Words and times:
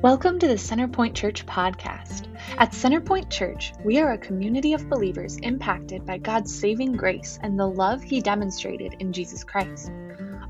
Welcome 0.00 0.38
to 0.38 0.46
the 0.46 0.54
Centerpoint 0.54 1.14
Church 1.14 1.44
podcast. 1.44 2.28
At 2.56 2.70
Centerpoint 2.70 3.30
Church, 3.30 3.72
we 3.84 3.98
are 3.98 4.12
a 4.12 4.18
community 4.18 4.72
of 4.72 4.88
believers 4.88 5.38
impacted 5.38 6.06
by 6.06 6.18
God's 6.18 6.54
saving 6.54 6.92
grace 6.92 7.40
and 7.42 7.58
the 7.58 7.66
love 7.66 8.00
He 8.00 8.20
demonstrated 8.20 8.94
in 9.00 9.12
Jesus 9.12 9.42
Christ. 9.42 9.90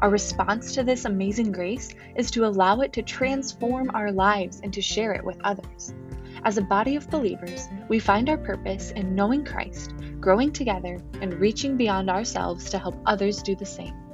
Our 0.01 0.11
response 0.11 0.75
to 0.75 0.85
this 0.85 1.07
amazing 1.07 1.53
grace 1.53 1.89
is 2.15 2.31
to 2.33 2.45
allow 2.45 2.81
it 2.81 2.93
to 2.93 3.03
transform 3.03 3.91
our 3.95 4.13
lives 4.13 4.61
and 4.63 4.71
to 4.75 4.83
share 4.83 5.15
it 5.15 5.25
with 5.25 5.41
others. 5.43 5.95
As 6.45 6.59
a 6.59 6.63
body 6.63 6.97
of 6.97 7.09
believers, 7.09 7.69
we 7.89 7.99
find 7.99 8.29
our 8.29 8.37
purpose 8.37 8.91
in 8.91 9.15
knowing 9.15 9.47
Christ, 9.47 9.95
growing 10.21 10.53
together, 10.53 11.01
and 11.23 11.33
reaching 11.41 11.79
beyond 11.79 12.11
ourselves 12.11 12.69
to 12.69 12.79
help 12.79 12.97
others 13.07 13.43
do 13.43 13.57
the 13.57 13.65
same. 13.65 14.08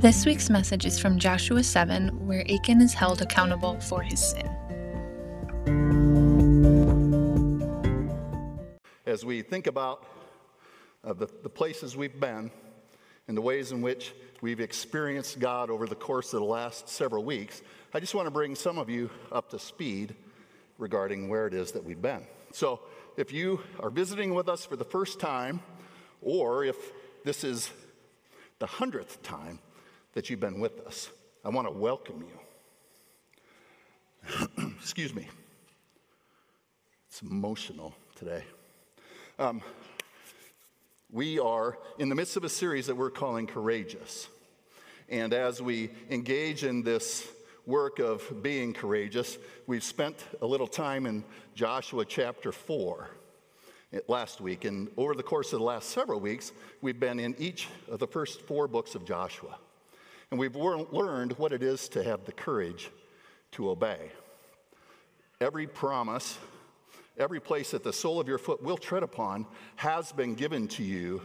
This 0.00 0.24
week's 0.24 0.48
message 0.48 0.86
is 0.86 0.96
from 0.96 1.18
Joshua 1.18 1.60
7, 1.60 2.24
where 2.24 2.48
Achan 2.48 2.80
is 2.80 2.94
held 2.94 3.20
accountable 3.20 3.80
for 3.80 4.00
his 4.00 4.30
sin. 4.30 4.46
As 9.06 9.24
we 9.24 9.42
think 9.42 9.66
about 9.66 10.06
uh, 11.02 11.14
the, 11.14 11.26
the 11.42 11.48
places 11.48 11.96
we've 11.96 12.20
been 12.20 12.48
and 13.26 13.36
the 13.36 13.40
ways 13.40 13.72
in 13.72 13.82
which 13.82 14.14
we've 14.40 14.60
experienced 14.60 15.40
God 15.40 15.68
over 15.68 15.88
the 15.88 15.96
course 15.96 16.32
of 16.32 16.38
the 16.42 16.46
last 16.46 16.88
several 16.88 17.24
weeks, 17.24 17.62
I 17.92 17.98
just 17.98 18.14
want 18.14 18.28
to 18.28 18.30
bring 18.30 18.54
some 18.54 18.78
of 18.78 18.88
you 18.88 19.10
up 19.32 19.50
to 19.50 19.58
speed 19.58 20.14
regarding 20.78 21.28
where 21.28 21.48
it 21.48 21.54
is 21.54 21.72
that 21.72 21.82
we've 21.82 22.00
been. 22.00 22.24
So, 22.52 22.82
if 23.16 23.32
you 23.32 23.58
are 23.80 23.90
visiting 23.90 24.32
with 24.32 24.48
us 24.48 24.64
for 24.64 24.76
the 24.76 24.84
first 24.84 25.18
time, 25.18 25.58
or 26.22 26.64
if 26.64 26.76
this 27.24 27.42
is 27.42 27.72
the 28.60 28.66
hundredth 28.66 29.24
time 29.24 29.58
that 30.18 30.28
you've 30.28 30.40
been 30.40 30.58
with 30.58 30.84
us, 30.84 31.10
I 31.44 31.48
want 31.48 31.68
to 31.68 31.72
welcome 31.72 32.24
you. 34.26 34.72
Excuse 34.80 35.14
me. 35.14 35.28
It's 37.06 37.22
emotional 37.22 37.94
today. 38.16 38.42
Um, 39.38 39.62
we 41.12 41.38
are 41.38 41.78
in 42.00 42.08
the 42.08 42.16
midst 42.16 42.36
of 42.36 42.42
a 42.42 42.48
series 42.48 42.88
that 42.88 42.96
we're 42.96 43.12
calling 43.12 43.46
Courageous. 43.46 44.26
And 45.08 45.32
as 45.32 45.62
we 45.62 45.90
engage 46.10 46.64
in 46.64 46.82
this 46.82 47.24
work 47.64 48.00
of 48.00 48.42
being 48.42 48.72
courageous, 48.72 49.38
we've 49.68 49.84
spent 49.84 50.24
a 50.42 50.46
little 50.46 50.66
time 50.66 51.06
in 51.06 51.22
Joshua 51.54 52.04
chapter 52.04 52.50
4 52.50 53.08
last 54.08 54.40
week. 54.40 54.64
And 54.64 54.88
over 54.96 55.14
the 55.14 55.22
course 55.22 55.52
of 55.52 55.60
the 55.60 55.64
last 55.64 55.90
several 55.90 56.18
weeks, 56.18 56.50
we've 56.82 56.98
been 56.98 57.20
in 57.20 57.36
each 57.38 57.68
of 57.88 58.00
the 58.00 58.08
first 58.08 58.40
four 58.40 58.66
books 58.66 58.96
of 58.96 59.04
Joshua. 59.04 59.56
And 60.30 60.38
we've 60.38 60.56
learned 60.56 61.32
what 61.38 61.52
it 61.52 61.62
is 61.62 61.88
to 61.90 62.02
have 62.02 62.24
the 62.24 62.32
courage 62.32 62.90
to 63.52 63.70
obey. 63.70 64.10
Every 65.40 65.66
promise 65.66 66.38
Every 67.18 67.40
place 67.40 67.72
that 67.72 67.82
the 67.82 67.92
sole 67.92 68.20
of 68.20 68.28
your 68.28 68.38
foot 68.38 68.62
will 68.62 68.76
tread 68.76 69.02
upon 69.02 69.46
has 69.74 70.12
been 70.12 70.34
given 70.34 70.68
to 70.68 70.84
you, 70.84 71.20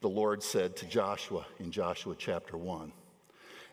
the 0.00 0.08
Lord 0.08 0.42
said 0.42 0.74
to 0.76 0.86
Joshua 0.86 1.44
in 1.60 1.70
Joshua 1.70 2.14
chapter 2.16 2.56
1. 2.56 2.90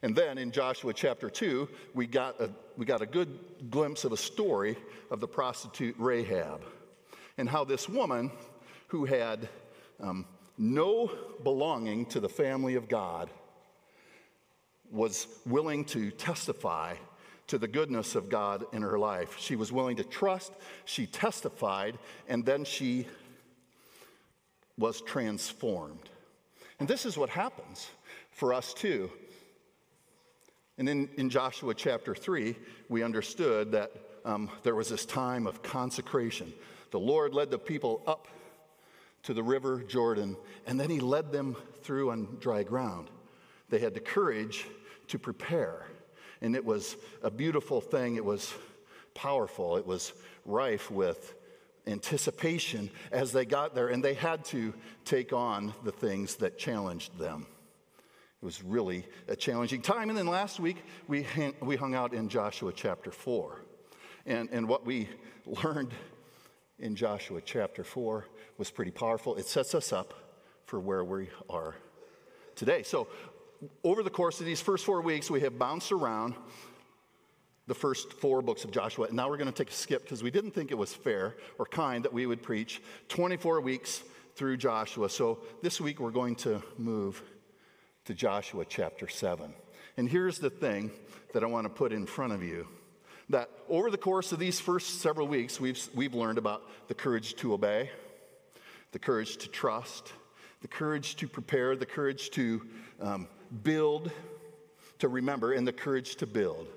And 0.02 0.14
then 0.14 0.38
in 0.38 0.52
Joshua 0.52 0.94
chapter 0.94 1.30
2, 1.30 1.70
we 1.94 2.08
got 2.08 2.42
a, 2.42 2.50
we 2.76 2.86
got 2.86 3.02
a 3.02 3.06
good 3.06 3.40
glimpse 3.70 4.04
of 4.04 4.12
a 4.12 4.18
story 4.18 4.76
of 5.12 5.22
the 5.22 5.28
prostitute 5.28 5.96
Rahab 5.98 6.62
and 7.38 7.48
how 7.48 7.64
this 7.64 7.88
woman 7.88 8.32
who 8.88 9.06
had 9.06 9.48
um, 10.02 10.26
no 10.58 11.10
belonging 11.44 12.06
to 12.08 12.20
the 12.20 12.28
family 12.28 12.76
of 12.76 12.90
God 12.90 13.30
was 14.92 15.28
willing 15.46 15.86
to 15.86 16.12
testify 16.12 16.96
to 17.48 17.58
the 17.58 17.68
goodness 17.68 18.16
of 18.16 18.30
God 18.30 18.66
in 18.72 18.82
her 18.82 18.98
life. 18.98 19.36
She 19.38 19.56
was 19.56 19.72
willing 19.72 19.98
to 19.98 20.04
trust, 20.04 20.54
she 20.86 21.06
testified, 21.06 21.98
and 22.28 22.46
then 22.46 22.64
she 22.64 23.08
was 24.78 25.02
transformed. 25.02 26.10
And 26.80 26.88
this 26.88 27.06
is 27.06 27.18
what 27.18 27.30
happens 27.30 27.90
for 28.32 28.54
us 28.54 28.74
too. 28.74 29.12
And 30.78 30.90
in, 30.90 31.10
in 31.18 31.30
Joshua 31.30 31.74
chapter 31.74 32.16
3, 32.16 32.56
we 32.90 33.04
understood 33.04 33.74
that 33.74 33.92
um, 34.26 34.50
there 34.64 34.76
was 34.76 34.90
this 34.90 35.06
time 35.06 35.46
of 35.46 35.62
consecration. 35.62 36.54
The 36.92 37.00
Lord 37.00 37.34
led 37.34 37.52
the 37.52 37.60
people 37.60 38.02
up 38.08 38.28
to 39.24 39.34
the 39.34 39.44
river 39.44 39.84
Jordan, 39.84 40.38
and 40.66 40.80
then 40.80 40.90
he 40.90 41.00
led 41.00 41.32
them 41.32 41.56
through 41.84 42.12
on 42.12 42.38
dry 42.40 42.64
ground. 42.64 43.10
They 43.70 43.80
had 43.80 43.94
the 43.94 44.00
courage 44.00 44.66
to 45.12 45.20
prepare. 45.20 45.86
And 46.42 46.56
it 46.56 46.66
was 46.66 46.98
a 47.22 47.32
beautiful 47.32 47.80
thing. 47.80 48.16
It 48.16 48.26
was 48.26 48.54
powerful. 49.14 49.78
It 49.78 49.86
was 49.86 50.14
rife 50.46 50.90
with 50.90 51.36
anticipation 51.88 52.90
as 53.12 53.32
they 53.32 53.46
got 53.46 53.76
there, 53.76 53.88
and 53.88 54.04
they 54.04 54.14
had 54.14 54.46
to 54.46 54.74
take 55.06 55.34
on 55.34 55.74
the 55.84 55.92
things 55.92 56.36
that 56.38 56.58
challenged 56.58 57.18
them. 57.18 57.46
It 58.42 58.46
was 58.46 58.64
really 58.64 59.06
a 59.28 59.36
challenging 59.36 59.82
time. 59.82 60.10
And 60.10 60.18
then 60.18 60.28
last 60.28 60.60
week, 60.60 60.84
we, 61.08 61.24
hang, 61.24 61.54
we 61.62 61.76
hung 61.76 61.94
out 61.94 62.14
in 62.14 62.28
Joshua 62.28 62.72
chapter 62.74 63.12
4. 63.12 63.62
And, 64.26 64.50
and 64.52 64.68
what 64.68 64.86
we 64.86 65.10
learned 65.64 65.94
in 66.80 66.96
Joshua 66.96 67.42
chapter 67.42 67.84
4 67.84 68.26
was 68.58 68.72
pretty 68.72 68.92
powerful. 68.92 69.36
It 69.36 69.46
sets 69.46 69.76
us 69.76 69.94
up 69.94 70.14
for 70.66 70.80
where 70.80 71.04
we 71.04 71.30
are 71.50 71.76
today. 72.56 72.84
So 72.84 73.08
over 73.84 74.04
the 74.04 74.10
course 74.10 74.40
of 74.40 74.46
these 74.46 74.62
first 74.62 74.86
four 74.86 75.02
weeks, 75.02 75.30
we 75.30 75.42
have 75.42 75.58
bounced 75.60 75.92
around 75.92 76.36
the 77.68 77.76
first 77.76 78.14
four 78.14 78.42
books 78.42 78.64
of 78.64 78.72
Joshua. 78.72 79.08
And 79.08 79.16
now 79.16 79.30
we're 79.30 79.38
going 79.38 79.52
to 79.52 79.54
take 79.54 79.70
a 79.70 79.76
skip 79.76 80.04
because 80.04 80.24
we 80.24 80.32
didn't 80.32 80.52
think 80.52 80.72
it 80.72 80.78
was 80.78 80.94
fair 80.94 81.36
or 81.60 81.66
kind 81.66 82.04
that 82.04 82.14
we 82.14 82.26
would 82.26 82.42
preach 82.42 82.82
24 83.10 83.62
weeks 83.62 84.02
through 84.36 84.58
Joshua. 84.58 85.10
So 85.10 85.40
this 85.62 85.80
week 85.80 86.00
we're 86.00 86.12
going 86.12 86.36
to 86.38 86.62
move 86.78 87.22
to 88.06 88.14
Joshua 88.14 88.66
chapter 88.68 89.08
7. 89.08 89.54
And 89.98 90.10
here's 90.10 90.40
the 90.40 90.50
thing 90.50 90.92
that 91.34 91.44
I 91.44 91.48
want 91.48 91.66
to 91.66 91.70
put 91.70 91.94
in 91.94 92.06
front 92.06 92.34
of 92.34 92.42
you 92.42 92.68
that 93.30 93.50
over 93.70 93.90
the 93.90 93.98
course 93.98 94.32
of 94.32 94.40
these 94.40 94.60
first 94.60 95.02
several 95.02 95.28
weeks, 95.28 95.60
we've, 95.60 95.82
we've 95.94 96.14
learned 96.14 96.38
about 96.38 96.64
the 96.88 96.94
courage 96.94 97.36
to 97.36 97.54
obey, 97.54 97.90
the 98.92 99.00
courage 99.00 99.38
to 99.38 99.48
trust, 99.48 100.12
the 100.62 100.68
courage 100.68 101.16
to 101.18 101.28
prepare, 101.28 101.76
the 101.76 101.86
courage 101.86 102.32
to 102.32 102.68
um, 103.00 103.28
build, 103.64 104.12
to 105.00 105.08
remember, 105.08 105.54
and 105.54 105.68
the 105.68 105.74
courage 105.74 106.16
to 106.18 106.28
build. 106.28 106.68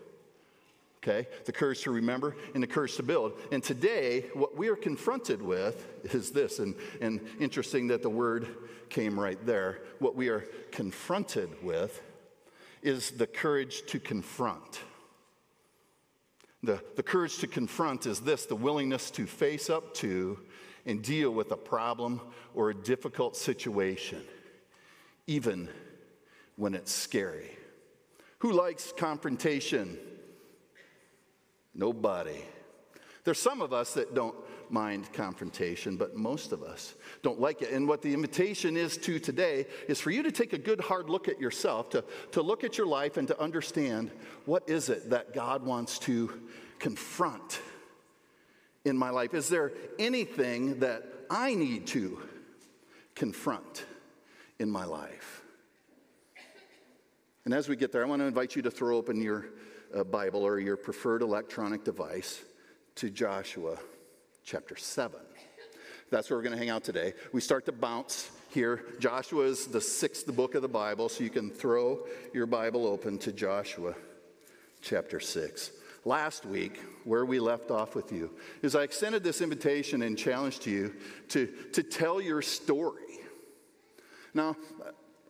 Okay? 1.02 1.28
The 1.44 1.52
courage 1.52 1.82
to 1.82 1.90
remember 1.90 2.34
and 2.54 2.62
the 2.62 2.66
courage 2.66 2.96
to 2.96 3.02
build. 3.02 3.32
And 3.52 3.62
today, 3.62 4.26
what 4.32 4.56
we 4.56 4.68
are 4.68 4.76
confronted 4.76 5.42
with 5.42 5.86
is 6.14 6.30
this, 6.30 6.58
and, 6.58 6.74
and 7.00 7.20
interesting 7.38 7.88
that 7.88 8.02
the 8.02 8.10
word 8.10 8.48
came 8.88 9.20
right 9.20 9.44
there. 9.44 9.80
What 9.98 10.16
we 10.16 10.28
are 10.28 10.46
confronted 10.72 11.62
with 11.62 12.00
is 12.82 13.10
the 13.10 13.26
courage 13.26 13.84
to 13.86 13.98
confront. 13.98 14.80
The, 16.62 16.82
the 16.96 17.02
courage 17.02 17.38
to 17.38 17.46
confront 17.46 18.06
is 18.06 18.20
this 18.20 18.46
the 18.46 18.56
willingness 18.56 19.10
to 19.12 19.26
face 19.26 19.68
up 19.68 19.92
to 19.94 20.38
and 20.86 21.02
deal 21.02 21.30
with 21.30 21.50
a 21.50 21.56
problem 21.56 22.20
or 22.54 22.70
a 22.70 22.74
difficult 22.74 23.36
situation, 23.36 24.22
even 25.26 25.68
when 26.56 26.74
it's 26.74 26.92
scary. 26.92 27.50
Who 28.38 28.52
likes 28.52 28.92
confrontation? 28.96 29.98
Nobody. 31.74 32.44
There's 33.24 33.40
some 33.40 33.62
of 33.62 33.72
us 33.72 33.94
that 33.94 34.14
don't 34.14 34.36
mind 34.70 35.12
confrontation, 35.12 35.96
but 35.96 36.16
most 36.16 36.52
of 36.52 36.62
us 36.62 36.94
don't 37.22 37.40
like 37.40 37.62
it. 37.62 37.70
And 37.70 37.88
what 37.88 38.02
the 38.02 38.12
invitation 38.12 38.76
is 38.76 38.96
to 38.98 39.18
today 39.18 39.66
is 39.88 40.00
for 40.00 40.10
you 40.10 40.22
to 40.22 40.32
take 40.32 40.52
a 40.52 40.58
good 40.58 40.80
hard 40.80 41.08
look 41.08 41.28
at 41.28 41.40
yourself, 41.40 41.90
to, 41.90 42.04
to 42.32 42.42
look 42.42 42.64
at 42.64 42.76
your 42.76 42.86
life 42.86 43.16
and 43.16 43.28
to 43.28 43.40
understand 43.40 44.10
what 44.44 44.68
is 44.68 44.88
it 44.88 45.10
that 45.10 45.32
God 45.32 45.64
wants 45.64 45.98
to 46.00 46.42
confront 46.78 47.60
in 48.84 48.96
my 48.96 49.10
life. 49.10 49.32
Is 49.32 49.48
there 49.48 49.72
anything 49.98 50.80
that 50.80 51.04
I 51.30 51.54
need 51.54 51.86
to 51.88 52.20
confront 53.14 53.86
in 54.58 54.70
my 54.70 54.84
life? 54.84 55.43
And 57.44 57.52
as 57.52 57.68
we 57.68 57.76
get 57.76 57.92
there, 57.92 58.02
I 58.02 58.08
want 58.08 58.20
to 58.20 58.26
invite 58.26 58.56
you 58.56 58.62
to 58.62 58.70
throw 58.70 58.96
open 58.96 59.20
your 59.20 59.46
uh, 59.94 60.02
Bible 60.02 60.42
or 60.42 60.58
your 60.58 60.76
preferred 60.76 61.20
electronic 61.20 61.84
device 61.84 62.42
to 62.96 63.10
Joshua 63.10 63.78
chapter 64.44 64.76
7. 64.76 65.20
That's 66.10 66.30
where 66.30 66.38
we're 66.38 66.42
going 66.42 66.52
to 66.52 66.58
hang 66.58 66.70
out 66.70 66.84
today. 66.84 67.12
We 67.32 67.40
start 67.40 67.66
to 67.66 67.72
bounce 67.72 68.30
here. 68.50 68.84
Joshua 68.98 69.44
is 69.44 69.66
the 69.66 69.80
sixth 69.80 70.26
book 70.34 70.54
of 70.54 70.62
the 70.62 70.68
Bible, 70.68 71.08
so 71.08 71.22
you 71.22 71.30
can 71.30 71.50
throw 71.50 72.06
your 72.32 72.46
Bible 72.46 72.86
open 72.86 73.18
to 73.18 73.32
Joshua 73.32 73.94
chapter 74.80 75.20
6. 75.20 75.70
Last 76.06 76.46
week, 76.46 76.80
where 77.04 77.24
we 77.24 77.40
left 77.40 77.70
off 77.70 77.94
with 77.94 78.12
you, 78.12 78.30
is 78.62 78.74
I 78.74 78.82
extended 78.82 79.22
this 79.22 79.40
invitation 79.40 80.02
and 80.02 80.16
challenge 80.16 80.60
to 80.60 80.70
you 80.70 80.94
to, 81.30 81.46
to 81.72 81.82
tell 81.82 82.20
your 82.20 82.42
story. 82.42 83.18
Now, 84.34 84.56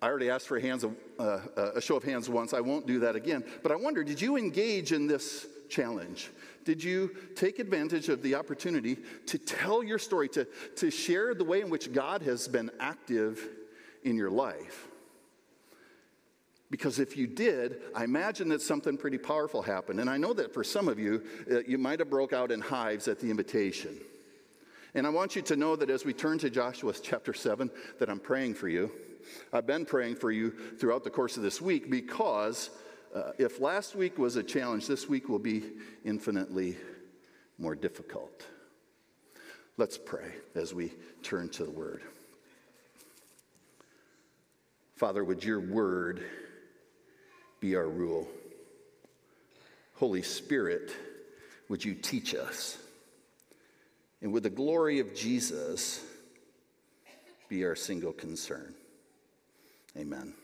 I 0.05 0.09
already 0.09 0.29
asked 0.29 0.49
for 0.49 0.61
hands 0.61 0.85
of, 0.85 0.95
uh, 1.19 1.39
a 1.75 1.81
show 1.81 1.97
of 1.97 2.05
hands 2.05 2.29
once. 2.29 2.53
I 2.53 2.61
won't 2.61 2.87
do 2.87 2.99
that 2.99 3.17
again. 3.17 3.43
But 3.63 3.73
I 3.73 3.77
wonder, 3.77 4.05
did 4.05 4.21
you 4.21 4.37
engage 4.37 4.93
in 4.93 5.07
this 5.07 5.47
challenge? 5.71 6.31
Did 6.67 6.85
you 6.85 7.17
take 7.35 7.59
advantage 7.59 8.11
of 8.11 8.21
the 8.21 8.35
opportunity 8.35 8.99
to 9.25 9.39
tell 9.39 9.83
your 9.83 9.99
story, 9.99 10.29
to, 10.29 10.47
to 10.77 10.91
share 10.91 11.33
the 11.33 11.45
way 11.45 11.63
in 11.63 11.71
which 11.71 11.91
God 11.91 12.21
has 12.21 12.47
been 12.49 12.71
active 12.81 13.49
in 14.03 14.19
your 14.19 14.31
life? 14.31 14.89
Because 16.71 16.99
if 16.99 17.17
you 17.17 17.27
did, 17.27 17.81
I 17.95 18.05
imagine 18.05 18.51
that 18.51 18.61
something 18.61 18.99
pretty 18.99 19.17
powerful 19.17 19.63
happened. 19.63 20.01
And 20.01 20.11
I 20.11 20.19
know 20.19 20.35
that 20.35 20.53
for 20.53 20.65
some 20.65 20.87
of 20.87 20.99
you, 20.99 21.23
uh, 21.51 21.61
you 21.61 21.79
might 21.79 22.01
have 22.01 22.11
broke 22.11 22.35
out 22.35 22.53
in 22.53 22.61
hives 22.61 23.09
at 23.09 23.21
the 23.21 23.31
invitation. 23.31 23.99
And 24.93 25.07
I 25.07 25.11
want 25.11 25.35
you 25.35 25.41
to 25.41 25.57
know 25.57 25.77
that 25.77 25.89
as 25.89 26.05
we 26.05 26.13
turn 26.13 26.37
to 26.41 26.51
Joshua 26.51 26.93
chapter 26.93 27.33
7, 27.33 27.71
that 28.01 28.11
I'm 28.11 28.21
praying 28.21 28.57
for 28.57 28.69
you. 28.69 28.93
I've 29.53 29.67
been 29.67 29.87
praying 29.87 30.17
for 30.17 30.31
you 30.31 30.51
throughout 30.79 31.05
the 31.05 31.11
course 31.11 31.37
of 31.37 31.43
this 31.43 31.61
week 31.61 31.91
because 31.91 32.71
uh, 33.15 33.33
if 33.39 33.61
last 33.61 33.95
week 33.95 34.19
was 34.19 34.37
a 34.37 34.43
challenge, 34.43 34.87
this 34.87 35.09
week 35.09 35.29
will 35.29 35.39
be 35.39 35.63
infinitely 36.05 36.77
more 37.59 37.75
difficult. 37.75 38.45
Let's 39.77 39.99
pray 39.99 40.33
as 40.55 40.75
we 40.75 40.93
turn 41.23 41.49
to 41.51 41.65
the 41.65 41.71
word. 41.71 42.03
Father, 44.97 45.25
would 45.25 45.43
your 45.43 45.61
word 45.61 46.23
be 47.61 47.77
our 47.77 47.89
rule? 47.89 48.29
Holy 49.95 50.23
Spirit, 50.23 50.93
would 51.69 51.85
you 51.85 51.95
teach 51.95 52.35
us? 52.35 52.79
And 54.23 54.33
would 54.33 54.43
the 54.43 54.51
glory 54.51 55.01
of 55.01 55.15
Jesus 55.15 56.05
be 57.49 57.65
our 57.65 57.77
single 57.77 58.13
concern? 58.13 58.75
Amen. 59.97 60.35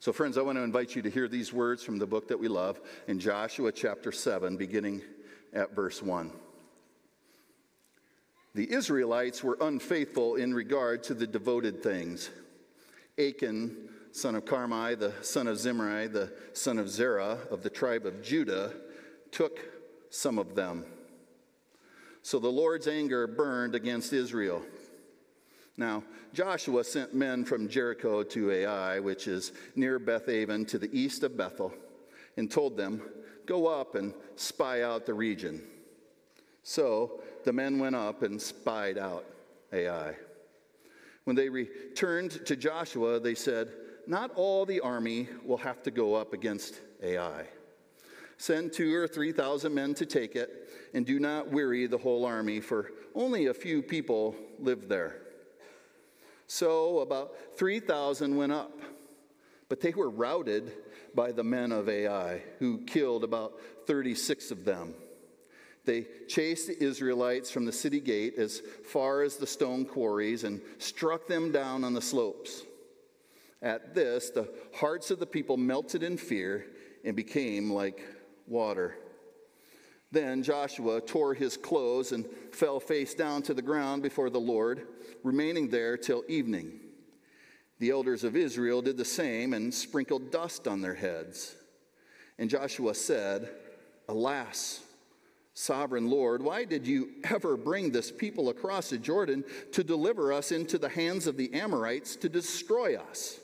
So, 0.00 0.12
friends, 0.12 0.38
I 0.38 0.42
want 0.42 0.56
to 0.58 0.62
invite 0.62 0.94
you 0.94 1.02
to 1.02 1.10
hear 1.10 1.28
these 1.28 1.52
words 1.52 1.82
from 1.82 1.98
the 1.98 2.06
book 2.06 2.28
that 2.28 2.38
we 2.38 2.48
love 2.48 2.80
in 3.06 3.18
Joshua 3.18 3.72
chapter 3.72 4.12
7, 4.12 4.56
beginning 4.56 5.02
at 5.52 5.74
verse 5.74 6.02
1. 6.02 6.30
The 8.54 8.70
Israelites 8.72 9.42
were 9.42 9.58
unfaithful 9.60 10.36
in 10.36 10.54
regard 10.54 11.02
to 11.04 11.14
the 11.14 11.26
devoted 11.26 11.82
things. 11.82 12.30
Achan, 13.18 13.88
son 14.12 14.34
of 14.36 14.44
Carmi, 14.44 14.98
the 14.98 15.12
son 15.22 15.46
of 15.46 15.58
Zimri, 15.58 16.06
the 16.06 16.32
son 16.52 16.78
of 16.78 16.88
Zerah 16.88 17.38
of 17.50 17.62
the 17.62 17.70
tribe 17.70 18.06
of 18.06 18.22
Judah, 18.22 18.72
took 19.32 19.58
some 20.10 20.38
of 20.38 20.54
them. 20.54 20.84
So 22.22 22.38
the 22.38 22.48
Lord's 22.48 22.88
anger 22.88 23.26
burned 23.26 23.74
against 23.74 24.12
Israel. 24.12 24.62
Now, 25.76 26.04
Joshua 26.32 26.84
sent 26.84 27.14
men 27.14 27.44
from 27.44 27.68
Jericho 27.68 28.22
to 28.22 28.52
Ai, 28.52 29.00
which 29.00 29.26
is 29.26 29.52
near 29.74 29.98
Bethaven 29.98 30.66
to 30.66 30.78
the 30.78 30.90
east 30.96 31.22
of 31.24 31.36
Bethel, 31.36 31.74
and 32.36 32.50
told 32.50 32.76
them, 32.76 33.02
Go 33.46 33.66
up 33.66 33.94
and 33.94 34.14
spy 34.36 34.82
out 34.82 35.04
the 35.04 35.14
region. 35.14 35.62
So 36.62 37.20
the 37.44 37.52
men 37.52 37.78
went 37.78 37.96
up 37.96 38.22
and 38.22 38.40
spied 38.40 38.98
out 38.98 39.24
Ai. 39.72 40.14
When 41.24 41.36
they 41.36 41.48
returned 41.48 42.46
to 42.46 42.56
Joshua, 42.56 43.20
they 43.20 43.34
said, 43.34 43.68
Not 44.06 44.30
all 44.34 44.64
the 44.64 44.80
army 44.80 45.28
will 45.44 45.58
have 45.58 45.82
to 45.82 45.90
go 45.90 46.14
up 46.14 46.32
against 46.32 46.80
Ai. 47.02 47.46
Send 48.38 48.72
two 48.72 48.94
or 48.94 49.06
three 49.06 49.32
thousand 49.32 49.74
men 49.74 49.94
to 49.94 50.06
take 50.06 50.36
it, 50.36 50.68
and 50.94 51.04
do 51.04 51.18
not 51.18 51.50
weary 51.50 51.86
the 51.86 51.98
whole 51.98 52.24
army, 52.24 52.60
for 52.60 52.92
only 53.14 53.46
a 53.46 53.54
few 53.54 53.82
people 53.82 54.34
live 54.58 54.88
there. 54.88 55.23
So 56.46 57.00
about 57.00 57.34
3,000 57.56 58.36
went 58.36 58.52
up, 58.52 58.78
but 59.68 59.80
they 59.80 59.92
were 59.92 60.10
routed 60.10 60.72
by 61.14 61.32
the 61.32 61.44
men 61.44 61.72
of 61.72 61.88
Ai, 61.88 62.42
who 62.58 62.84
killed 62.84 63.24
about 63.24 63.58
36 63.86 64.50
of 64.50 64.64
them. 64.64 64.94
They 65.84 66.06
chased 66.28 66.66
the 66.66 66.82
Israelites 66.82 67.50
from 67.50 67.66
the 67.66 67.72
city 67.72 68.00
gate 68.00 68.34
as 68.38 68.60
far 68.84 69.22
as 69.22 69.36
the 69.36 69.46
stone 69.46 69.84
quarries 69.84 70.44
and 70.44 70.60
struck 70.78 71.26
them 71.26 71.52
down 71.52 71.84
on 71.84 71.92
the 71.92 72.00
slopes. 72.00 72.62
At 73.60 73.94
this, 73.94 74.30
the 74.30 74.48
hearts 74.74 75.10
of 75.10 75.18
the 75.18 75.26
people 75.26 75.56
melted 75.56 76.02
in 76.02 76.16
fear 76.16 76.66
and 77.04 77.14
became 77.14 77.70
like 77.70 78.02
water. 78.46 78.96
Then 80.14 80.44
Joshua 80.44 81.00
tore 81.00 81.34
his 81.34 81.56
clothes 81.56 82.12
and 82.12 82.24
fell 82.52 82.78
face 82.78 83.14
down 83.14 83.42
to 83.42 83.52
the 83.52 83.62
ground 83.62 84.00
before 84.00 84.30
the 84.30 84.38
Lord 84.38 84.86
remaining 85.24 85.68
there 85.68 85.96
till 85.96 86.22
evening. 86.28 86.78
The 87.80 87.90
elders 87.90 88.22
of 88.22 88.36
Israel 88.36 88.80
did 88.80 88.96
the 88.96 89.04
same 89.04 89.52
and 89.52 89.74
sprinkled 89.74 90.30
dust 90.30 90.68
on 90.68 90.80
their 90.80 90.94
heads. 90.94 91.56
And 92.38 92.48
Joshua 92.48 92.94
said, 92.94 93.50
Alas, 94.08 94.82
sovereign 95.52 96.08
Lord, 96.08 96.42
why 96.42 96.64
did 96.64 96.86
you 96.86 97.10
ever 97.24 97.56
bring 97.56 97.90
this 97.90 98.12
people 98.12 98.50
across 98.50 98.90
the 98.90 98.98
Jordan 98.98 99.42
to 99.72 99.82
deliver 99.82 100.32
us 100.32 100.52
into 100.52 100.78
the 100.78 100.88
hands 100.88 101.26
of 101.26 101.36
the 101.36 101.52
Amorites 101.54 102.14
to 102.16 102.28
destroy 102.28 102.94
us? 102.96 103.40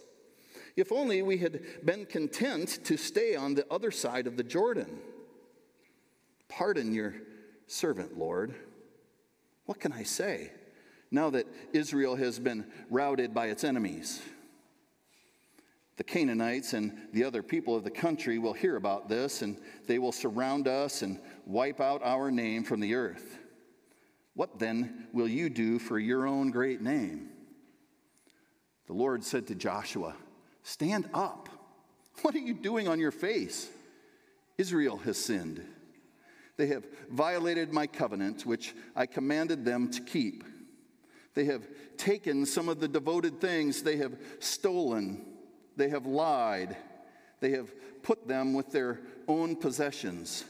If 0.77 0.93
only 0.93 1.23
we 1.23 1.39
had 1.39 1.85
been 1.85 2.07
content 2.07 2.85
to 2.85 2.97
stay 2.97 3.35
on 3.35 3.55
the 3.55 3.67
other 3.73 3.91
side 3.91 4.29
of 4.29 4.37
the 4.37 4.45
Jordan. 4.45 5.01
Pardon 6.51 6.93
your 6.93 7.15
servant, 7.67 8.19
Lord. 8.19 8.55
What 9.65 9.81
can 9.81 9.93
I 9.93 10.03
say? 10.03 10.51
now 11.11 11.31
that 11.31 11.47
Israel 11.73 12.17
has 12.17 12.39
been 12.39 12.65
routed 12.89 13.35
by 13.35 13.47
its 13.47 13.65
enemies. 13.65 14.23
The 15.97 16.05
Canaanites 16.05 16.73
and 16.73 16.97
the 17.13 17.25
other 17.25 17.43
people 17.43 17.77
of 17.77 17.85
the 17.85 17.91
country 17.91 18.39
will 18.39 18.53
hear 18.53 18.77
about 18.77 19.09
this, 19.09 19.43
and 19.43 19.59
they 19.87 19.99
will 19.99 20.13
surround 20.13 20.67
us 20.67 21.03
and 21.03 21.21
wipe 21.47 21.81
out 21.81 22.01
our 22.03 22.31
name 22.31 22.65
from 22.65 22.81
the 22.81 22.95
earth. 22.95 23.39
What 24.35 24.59
then 24.59 25.09
will 25.13 25.29
you 25.29 25.51
do 25.51 25.79
for 25.79 25.99
your 25.99 26.27
own 26.27 26.51
great 26.51 26.81
name? 26.81 27.29
The 28.87 28.95
Lord 28.95 29.25
said 29.25 29.47
to 29.49 29.55
Joshua, 29.55 30.17
Stand 30.63 31.09
up. 31.13 31.49
What 32.23 32.35
are 32.35 32.39
you 32.39 32.55
doing 32.55 32.87
on 32.89 32.99
your 32.99 33.11
face? 33.11 33.69
Israel 34.57 34.99
has 34.99 35.19
sinned. 35.19 35.65
They 36.61 36.67
have 36.67 36.85
violated 37.11 37.73
my 37.73 37.87
covenant, 37.87 38.45
which 38.45 38.75
I 38.95 39.07
commanded 39.07 39.65
them 39.65 39.91
to 39.93 40.03
keep. 40.03 40.45
They 41.33 41.47
have 41.47 41.67
taken 41.97 42.45
some 42.45 42.69
of 42.69 42.81
the 42.81 42.87
devoted 42.87 43.41
things, 43.41 43.83
they 43.83 43.97
have 43.97 44.19
stolen, 44.41 45.25
they 45.79 45.89
have 45.89 46.05
lied, 46.05 46.77
they 47.41 47.53
have 47.53 47.73
put 48.03 48.29
them 48.29 48.53
with 48.53 48.73
their 48.73 49.01
own 49.27 49.57
possessions. 49.57 50.45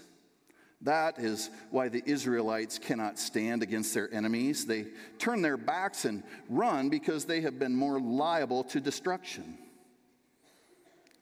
That 0.81 1.21
is 1.21 1.49
why 1.71 1.89
the 1.89 2.03
Israelites 2.05 2.77
cannot 2.77 3.17
stand 3.17 3.63
against 3.63 3.95
their 3.95 4.13
enemies. 4.13 4.67
They 4.67 4.87
turn 5.21 5.43
their 5.43 5.57
backs 5.57 6.05
and 6.07 6.25
run 6.49 6.89
because 6.89 7.25
they 7.25 7.43
have 7.43 7.57
been 7.57 7.77
more 7.77 8.01
liable 8.01 8.65
to 8.65 8.81
destruction. 8.81 9.59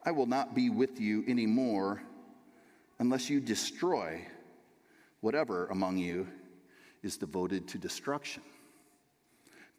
I 0.02 0.12
will 0.12 0.24
not 0.24 0.54
be 0.54 0.70
with 0.70 0.98
you 0.98 1.26
anymore 1.28 2.00
unless 2.98 3.28
you 3.28 3.38
destroy 3.38 4.24
whatever 5.20 5.66
among 5.66 5.98
you 5.98 6.28
is 7.02 7.16
devoted 7.16 7.68
to 7.68 7.78
destruction. 7.78 8.42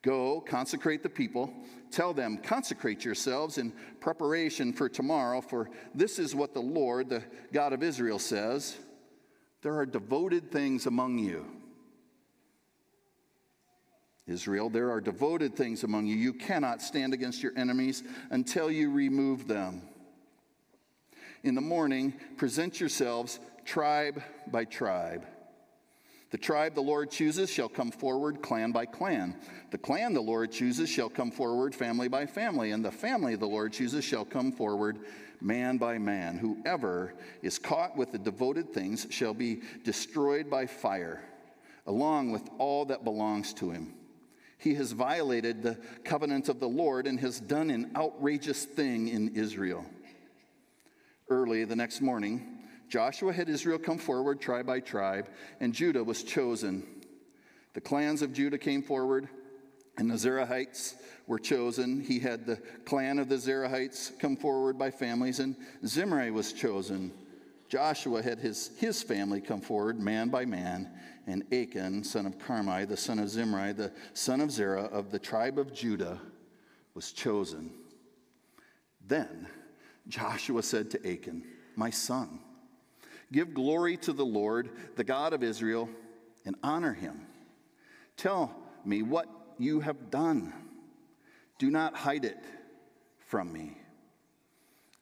Go, 0.01 0.39
consecrate 0.39 1.03
the 1.03 1.09
people. 1.09 1.53
Tell 1.91 2.13
them, 2.13 2.37
consecrate 2.37 3.03
yourselves 3.03 3.57
in 3.57 3.73
preparation 3.99 4.71
for 4.71 4.87
tomorrow, 4.87 5.41
for 5.41 5.69
this 5.93 6.19
is 6.19 6.33
what 6.33 6.53
the 6.53 6.61
Lord, 6.61 7.09
the 7.09 7.23
God 7.51 7.73
of 7.73 7.83
Israel, 7.83 8.19
says 8.19 8.77
There 9.61 9.75
are 9.75 9.85
devoted 9.85 10.51
things 10.51 10.85
among 10.85 11.17
you. 11.17 11.45
Israel, 14.25 14.69
there 14.69 14.91
are 14.91 15.01
devoted 15.01 15.55
things 15.55 15.83
among 15.83 16.05
you. 16.05 16.15
You 16.15 16.33
cannot 16.33 16.81
stand 16.81 17.13
against 17.13 17.41
your 17.41 17.51
enemies 17.57 18.03
until 18.29 18.71
you 18.71 18.91
remove 18.91 19.47
them. 19.47 19.81
In 21.43 21.55
the 21.55 21.61
morning, 21.61 22.13
present 22.37 22.79
yourselves 22.79 23.39
tribe 23.69 24.23
by 24.47 24.65
tribe. 24.65 25.27
The 26.31 26.39
tribe 26.39 26.73
the 26.73 26.81
Lord 26.81 27.11
chooses 27.11 27.51
shall 27.51 27.69
come 27.69 27.91
forward 27.91 28.41
clan 28.41 28.71
by 28.71 28.87
clan. 28.87 29.35
The 29.69 29.77
clan 29.77 30.13
the 30.13 30.21
Lord 30.21 30.51
chooses 30.51 30.89
shall 30.89 31.09
come 31.09 31.29
forward 31.29 31.75
family 31.75 32.07
by 32.07 32.25
family, 32.25 32.71
and 32.71 32.83
the 32.83 32.91
family 32.91 33.35
the 33.35 33.45
Lord 33.45 33.71
chooses 33.71 34.03
shall 34.03 34.25
come 34.25 34.51
forward 34.51 34.97
man 35.39 35.77
by 35.77 35.99
man. 35.99 36.39
Whoever 36.39 37.13
is 37.43 37.59
caught 37.59 37.95
with 37.95 38.11
the 38.11 38.17
devoted 38.17 38.73
things 38.73 39.05
shall 39.11 39.35
be 39.35 39.61
destroyed 39.83 40.49
by 40.49 40.65
fire, 40.65 41.21
along 41.85 42.31
with 42.31 42.49
all 42.57 42.85
that 42.85 43.03
belongs 43.03 43.53
to 43.55 43.69
him. 43.69 43.93
He 44.57 44.73
has 44.75 44.93
violated 44.93 45.61
the 45.61 45.77
covenant 46.03 46.49
of 46.49 46.59
the 46.59 46.67
Lord 46.67 47.05
and 47.05 47.19
has 47.19 47.39
done 47.39 47.69
an 47.69 47.91
outrageous 47.95 48.65
thing 48.65 49.09
in 49.09 49.35
Israel. 49.35 49.85
Early 51.29 51.63
the 51.65 51.75
next 51.75 52.01
morning, 52.01 52.58
Joshua 52.89 53.31
had 53.31 53.49
Israel 53.49 53.79
come 53.79 53.97
forward 53.97 54.41
tribe 54.41 54.65
by 54.65 54.79
tribe, 54.79 55.29
and 55.59 55.73
Judah 55.73 56.03
was 56.03 56.23
chosen. 56.23 56.83
The 57.73 57.81
clans 57.81 58.21
of 58.21 58.33
Judah 58.33 58.57
came 58.57 58.81
forward, 58.81 59.29
and 59.97 60.09
the 60.09 60.15
Zerahites 60.15 60.95
were 61.27 61.39
chosen. 61.39 62.01
He 62.01 62.19
had 62.19 62.45
the 62.45 62.57
clan 62.85 63.19
of 63.19 63.29
the 63.29 63.35
Zerahites 63.35 64.17
come 64.19 64.35
forward 64.35 64.77
by 64.77 64.91
families, 64.91 65.39
and 65.39 65.55
Zimri 65.85 66.31
was 66.31 66.51
chosen 66.51 67.13
Joshua 67.69 68.23
had 68.23 68.39
his, 68.39 68.71
his 68.77 69.03
family 69.03 69.39
come 69.39 69.61
forward, 69.61 69.99
man 69.99 70.29
by 70.29 70.43
man, 70.43 70.89
and 71.27 71.43
Achan, 71.53 72.03
son 72.03 72.25
of 72.25 72.39
Carmi, 72.39 72.87
the 72.87 72.97
son 72.97 73.19
of 73.19 73.29
Zimri, 73.29 73.73
the 73.73 73.93
son 74.13 74.41
of 74.41 74.49
Zerah 74.51 74.85
of 74.85 75.11
the 75.11 75.19
tribe 75.19 75.59
of 75.59 75.71
Judah, 75.71 76.19
was 76.95 77.11
chosen. 77.11 77.71
Then 79.05 79.47
Joshua 80.07 80.63
said 80.63 80.89
to 80.91 81.07
Achan, 81.07 81.43
My 81.75 81.91
son, 81.91 82.39
give 83.31 83.53
glory 83.53 83.97
to 83.97 84.13
the 84.13 84.25
Lord, 84.25 84.69
the 84.95 85.03
God 85.03 85.33
of 85.33 85.43
Israel, 85.43 85.89
and 86.45 86.55
honor 86.63 86.93
him. 86.93 87.21
Tell 88.17 88.55
me 88.85 89.01
what 89.01 89.27
you 89.57 89.79
have 89.81 90.09
done. 90.09 90.53
Do 91.57 91.69
not 91.69 91.95
hide 91.95 92.25
it 92.25 92.43
from 93.27 93.51
me. 93.51 93.77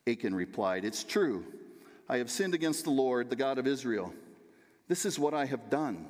Achan 0.07 0.36
replied, 0.36 0.86
It's 0.86 1.03
true. 1.03 1.46
I 2.10 2.17
have 2.17 2.31
sinned 2.31 2.53
against 2.53 2.86
the 2.86 2.91
Lord, 2.91 3.29
the 3.29 3.36
God 3.36 3.57
of 3.57 3.67
Israel. 3.67 4.13
This 4.88 5.05
is 5.05 5.19
what 5.19 5.34
I 5.34 5.46
have 5.46 5.69
done. 5.69 6.07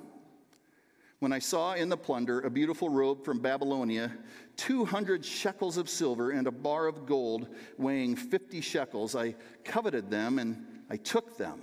When 1.19 1.33
I 1.33 1.39
saw 1.39 1.73
in 1.73 1.89
the 1.89 1.97
plunder 1.97 2.41
a 2.41 2.49
beautiful 2.49 2.89
robe 2.89 3.25
from 3.25 3.39
Babylonia, 3.39 4.11
200 4.57 5.25
shekels 5.25 5.77
of 5.77 5.89
silver, 5.89 6.29
and 6.29 6.45
a 6.45 6.51
bar 6.51 6.85
of 6.85 7.07
gold 7.07 7.47
weighing 7.77 8.15
50 8.15 8.61
shekels, 8.61 9.15
I 9.15 9.35
coveted 9.63 10.11
them 10.11 10.37
and 10.37 10.63
I 10.91 10.97
took 10.97 11.37
them. 11.37 11.61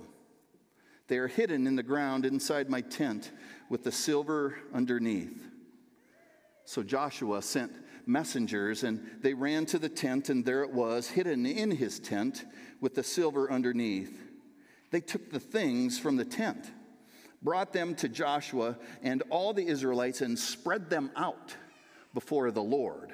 They 1.07 1.17
are 1.17 1.27
hidden 1.27 1.67
in 1.67 1.75
the 1.75 1.83
ground 1.83 2.25
inside 2.25 2.69
my 2.69 2.81
tent 2.81 3.31
with 3.69 3.83
the 3.83 3.91
silver 3.91 4.57
underneath. 4.73 5.47
So 6.65 6.81
Joshua 6.81 7.41
sent 7.41 7.71
messengers, 8.07 8.83
and 8.83 9.07
they 9.21 9.33
ran 9.33 9.65
to 9.67 9.79
the 9.79 9.89
tent, 9.89 10.29
and 10.29 10.43
there 10.43 10.63
it 10.63 10.71
was, 10.71 11.07
hidden 11.07 11.45
in 11.45 11.71
his 11.71 11.99
tent 11.99 12.45
with 12.81 12.95
the 12.95 13.03
silver 13.03 13.51
underneath. 13.51 14.19
They 14.91 15.01
took 15.01 15.31
the 15.31 15.39
things 15.39 15.99
from 15.99 16.15
the 16.15 16.25
tent, 16.25 16.71
brought 17.41 17.73
them 17.73 17.95
to 17.95 18.09
Joshua 18.09 18.77
and 19.03 19.21
all 19.29 19.53
the 19.53 19.67
Israelites, 19.67 20.21
and 20.21 20.37
spread 20.37 20.89
them 20.89 21.11
out 21.15 21.55
before 22.13 22.49
the 22.49 22.63
Lord. 22.63 23.11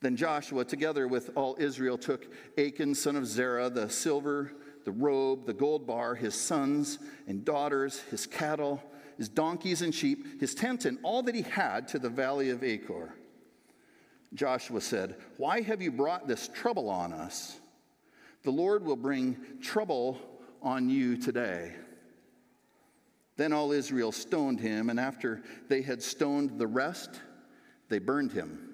Then 0.00 0.16
Joshua, 0.16 0.64
together 0.64 1.08
with 1.08 1.30
all 1.34 1.56
Israel, 1.58 1.98
took 1.98 2.26
Achan, 2.56 2.94
son 2.94 3.16
of 3.16 3.26
Zerah, 3.26 3.70
the 3.70 3.88
silver, 3.88 4.52
the 4.88 4.92
robe, 4.92 5.44
the 5.44 5.52
gold 5.52 5.86
bar, 5.86 6.14
his 6.14 6.34
sons 6.34 6.98
and 7.26 7.44
daughters, 7.44 8.00
his 8.10 8.26
cattle, 8.26 8.82
his 9.18 9.28
donkeys 9.28 9.82
and 9.82 9.94
sheep, 9.94 10.40
his 10.40 10.54
tent, 10.54 10.86
and 10.86 10.98
all 11.02 11.22
that 11.22 11.34
he 11.34 11.42
had 11.42 11.86
to 11.86 11.98
the 11.98 12.08
valley 12.08 12.48
of 12.48 12.64
Achor. 12.64 13.12
Joshua 14.32 14.80
said, 14.80 15.16
Why 15.36 15.60
have 15.60 15.82
you 15.82 15.92
brought 15.92 16.26
this 16.26 16.48
trouble 16.48 16.88
on 16.88 17.12
us? 17.12 17.60
The 18.44 18.50
Lord 18.50 18.82
will 18.82 18.96
bring 18.96 19.36
trouble 19.60 20.18
on 20.62 20.88
you 20.88 21.18
today. 21.18 21.74
Then 23.36 23.52
all 23.52 23.72
Israel 23.72 24.10
stoned 24.10 24.58
him, 24.58 24.88
and 24.88 24.98
after 24.98 25.42
they 25.68 25.82
had 25.82 26.02
stoned 26.02 26.58
the 26.58 26.66
rest, 26.66 27.20
they 27.90 27.98
burned 27.98 28.32
him. 28.32 28.70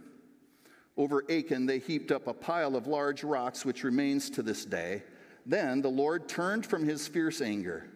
Over 0.96 1.24
Achan, 1.28 1.66
they 1.66 1.80
heaped 1.80 2.12
up 2.12 2.28
a 2.28 2.32
pile 2.32 2.76
of 2.76 2.86
large 2.86 3.24
rocks, 3.24 3.64
which 3.64 3.82
remains 3.82 4.30
to 4.30 4.44
this 4.44 4.64
day. 4.64 5.02
Then 5.46 5.82
the 5.82 5.90
Lord 5.90 6.28
turned 6.28 6.64
from 6.64 6.84
his 6.84 7.06
fierce 7.06 7.40
anger. 7.40 7.86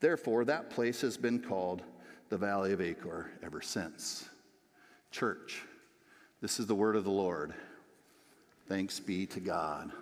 Therefore, 0.00 0.44
that 0.44 0.70
place 0.70 1.00
has 1.02 1.16
been 1.16 1.40
called 1.40 1.82
the 2.28 2.36
Valley 2.36 2.72
of 2.72 2.80
Achor 2.80 3.30
ever 3.42 3.60
since. 3.60 4.28
Church, 5.10 5.62
this 6.40 6.58
is 6.58 6.66
the 6.66 6.74
word 6.74 6.96
of 6.96 7.04
the 7.04 7.10
Lord. 7.10 7.54
Thanks 8.68 8.98
be 8.98 9.26
to 9.26 9.40
God. 9.40 9.92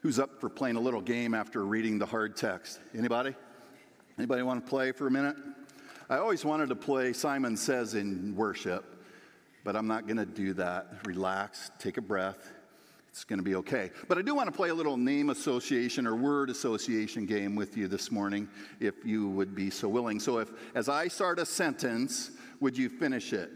Who's 0.00 0.18
up 0.18 0.38
for 0.38 0.50
playing 0.50 0.76
a 0.76 0.80
little 0.80 1.00
game 1.00 1.32
after 1.32 1.64
reading 1.64 1.98
the 1.98 2.04
hard 2.04 2.36
text? 2.36 2.78
Anybody? 2.96 3.34
Anybody 4.18 4.42
want 4.42 4.62
to 4.62 4.68
play 4.68 4.92
for 4.92 5.06
a 5.06 5.10
minute? 5.10 5.36
I 6.10 6.18
always 6.18 6.44
wanted 6.44 6.68
to 6.68 6.76
play 6.76 7.14
Simon 7.14 7.56
Says 7.56 7.94
in 7.94 8.36
worship, 8.36 8.84
but 9.64 9.74
I'm 9.74 9.86
not 9.86 10.06
going 10.06 10.18
to 10.18 10.26
do 10.26 10.52
that. 10.54 10.88
Relax, 11.06 11.70
take 11.78 11.96
a 11.96 12.02
breath. 12.02 12.52
It's 13.08 13.24
going 13.24 13.38
to 13.38 13.44
be 13.44 13.54
okay. 13.56 13.90
But 14.08 14.18
I 14.18 14.22
do 14.22 14.34
want 14.34 14.48
to 14.48 14.56
play 14.56 14.70
a 14.70 14.74
little 14.74 14.96
name 14.96 15.30
association 15.30 16.06
or 16.06 16.16
word 16.16 16.50
association 16.50 17.26
game 17.26 17.54
with 17.54 17.76
you 17.76 17.88
this 17.88 18.10
morning, 18.10 18.48
if 18.80 18.94
you 19.04 19.28
would 19.30 19.54
be 19.54 19.70
so 19.70 19.88
willing. 19.88 20.18
So, 20.18 20.38
if 20.38 20.50
as 20.74 20.88
I 20.88 21.08
start 21.08 21.38
a 21.38 21.46
sentence, 21.46 22.32
would 22.60 22.76
you 22.76 22.88
finish 22.88 23.32
it? 23.32 23.50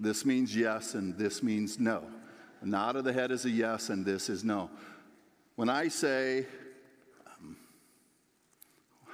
This 0.00 0.24
means 0.24 0.54
yes, 0.54 0.94
and 0.94 1.16
this 1.16 1.42
means 1.42 1.78
no. 1.78 2.04
A 2.62 2.66
nod 2.66 2.96
of 2.96 3.04
the 3.04 3.12
head 3.12 3.30
is 3.30 3.44
a 3.44 3.50
yes, 3.50 3.90
and 3.90 4.04
this 4.04 4.28
is 4.28 4.44
no. 4.44 4.70
When 5.56 5.68
I 5.68 5.88
say, 5.88 6.46
um, 7.26 7.56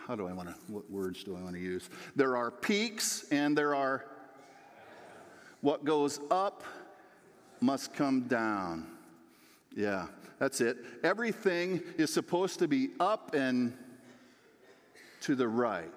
how 0.07 0.15
do 0.17 0.27
I 0.27 0.33
want 0.33 0.49
to, 0.49 0.55
what 0.73 0.91
words 0.91 1.25
do 1.25 1.37
I 1.37 1.43
want 1.43 1.55
to 1.55 1.61
use? 1.61 1.89
There 2.17 2.37
are 2.37 2.51
peaks 2.51 3.25
and 3.31 3.57
there 3.57 3.75
are, 3.75 4.05
what 5.65 5.83
goes 5.83 6.21
up 6.31 6.63
must 7.59 7.95
come 7.95 8.29
down. 8.29 8.87
Yeah, 9.75 10.09
that's 10.39 10.61
it. 10.61 10.77
Everything 11.03 11.83
is 11.97 12.13
supposed 12.13 12.59
to 12.59 12.69
be 12.69 12.91
up 13.01 13.35
and 13.35 13.73
to 15.23 15.35
the 15.35 15.49
right. 15.49 15.91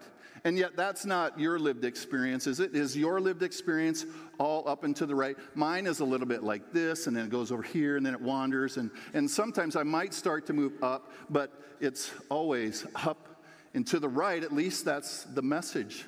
And 0.46 0.58
yet, 0.58 0.78
that's 0.78 1.06
not 1.06 1.38
your 1.38 1.60
lived 1.60 1.84
experience, 1.84 2.48
is 2.48 2.62
it? 2.62 2.74
Is 2.76 2.96
your 2.96 3.20
lived 3.20 3.44
experience 3.44 4.06
all 4.40 4.66
up 4.70 4.86
and 4.86 4.96
to 4.96 5.06
the 5.06 5.16
right? 5.16 5.36
Mine 5.54 5.86
is 5.86 6.00
a 6.00 6.06
little 6.06 6.28
bit 6.28 6.44
like 6.44 6.72
this, 6.72 7.08
and 7.08 7.18
then 7.18 7.26
it 7.26 7.30
goes 7.30 7.52
over 7.52 7.64
here, 7.64 7.98
and 7.98 8.06
then 8.06 8.14
it 8.14 8.22
wanders. 8.22 8.78
And, 8.78 8.90
and 9.14 9.30
sometimes 9.30 9.76
I 9.76 9.84
might 9.84 10.14
start 10.14 10.46
to 10.46 10.54
move 10.54 10.82
up, 10.82 11.12
but 11.30 11.52
it's 11.82 12.10
always 12.30 12.86
up 12.96 13.44
and 13.74 13.86
to 13.88 14.00
the 14.00 14.08
right. 14.08 14.42
At 14.42 14.54
least 14.54 14.86
that's 14.86 15.26
the 15.26 15.42
message 15.42 16.06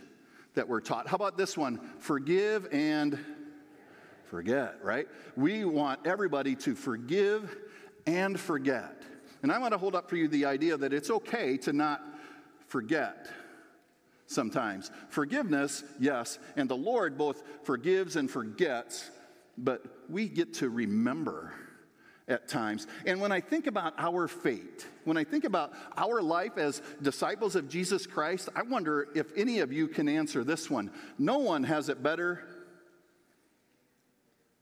that 0.54 0.70
we're 0.70 0.80
taught. 0.80 1.10
How 1.10 1.16
about 1.16 1.38
this 1.38 1.58
one? 1.58 1.82
Forgive 2.00 2.70
and 2.72 3.20
forget, 4.30 4.76
right? 4.84 5.08
We 5.36 5.66
want 5.66 6.06
everybody 6.06 6.56
to 6.58 6.76
forgive 6.76 7.56
and 8.06 8.40
forget. 8.40 9.04
And 9.42 9.52
I 9.52 9.60
want 9.60 9.74
to 9.74 9.78
hold 9.78 9.96
up 9.96 10.10
for 10.10 10.16
you 10.16 10.28
the 10.28 10.46
idea 10.46 10.78
that 10.78 10.94
it's 10.94 11.10
okay 11.10 11.58
to 11.58 11.74
not 11.74 12.02
forget 12.68 13.28
sometimes. 14.28 14.92
Forgiveness, 15.10 15.84
yes, 16.00 16.38
and 16.56 16.70
the 16.70 16.78
Lord 16.78 17.18
both 17.18 17.42
forgives 17.64 18.16
and 18.16 18.30
forgets, 18.30 19.10
but 19.58 19.84
we 20.10 20.28
get 20.28 20.54
to 20.56 20.70
remember 20.70 21.54
at 22.28 22.48
times. 22.48 22.86
And 23.08 23.20
when 23.20 23.32
I 23.32 23.42
think 23.42 23.66
about 23.66 23.94
our 23.98 24.28
fate, 24.28 24.86
when 25.04 25.18
I 25.18 25.24
think 25.24 25.46
about 25.46 25.74
our 25.98 26.22
life 26.22 26.58
as 26.58 26.82
disciples 27.02 27.56
of 27.56 27.68
Jesus 27.68 28.06
Christ, 28.06 28.50
I 28.56 28.62
wonder 28.62 29.08
if 29.16 29.32
any 29.36 29.60
of 29.60 29.74
you 29.74 29.88
can 29.88 30.08
answer 30.08 30.44
this 30.44 30.70
one. 30.70 30.92
No 31.18 31.40
one 31.40 31.64
has 31.64 31.90
it 31.90 32.04
better 32.04 32.44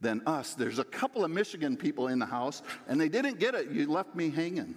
than 0.00 0.22
us. 0.26 0.54
There's 0.54 0.78
a 0.78 0.84
couple 0.84 1.24
of 1.24 1.30
Michigan 1.30 1.76
people 1.76 2.08
in 2.08 2.18
the 2.18 2.26
house, 2.26 2.62
and 2.86 3.00
they 3.00 3.08
didn't 3.08 3.38
get 3.38 3.54
it. 3.54 3.70
You 3.70 3.90
left 3.90 4.14
me 4.14 4.30
hanging. 4.30 4.74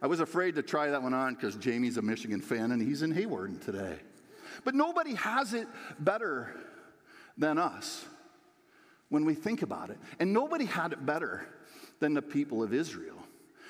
I 0.00 0.06
was 0.06 0.20
afraid 0.20 0.54
to 0.56 0.62
try 0.62 0.90
that 0.90 1.02
one 1.02 1.14
on 1.14 1.34
because 1.34 1.56
Jamie's 1.56 1.96
a 1.96 2.02
Michigan 2.02 2.40
fan 2.40 2.72
and 2.72 2.80
he's 2.80 3.02
in 3.02 3.12
Hayward 3.12 3.62
today. 3.62 3.96
But 4.64 4.74
nobody 4.74 5.14
has 5.14 5.54
it 5.54 5.66
better 5.98 6.54
than 7.36 7.58
us 7.58 8.04
when 9.08 9.24
we 9.24 9.34
think 9.34 9.62
about 9.62 9.90
it. 9.90 9.98
And 10.20 10.32
nobody 10.32 10.64
had 10.64 10.92
it 10.92 11.04
better 11.04 11.46
than 12.00 12.14
the 12.14 12.22
people 12.22 12.62
of 12.62 12.74
Israel. 12.74 13.16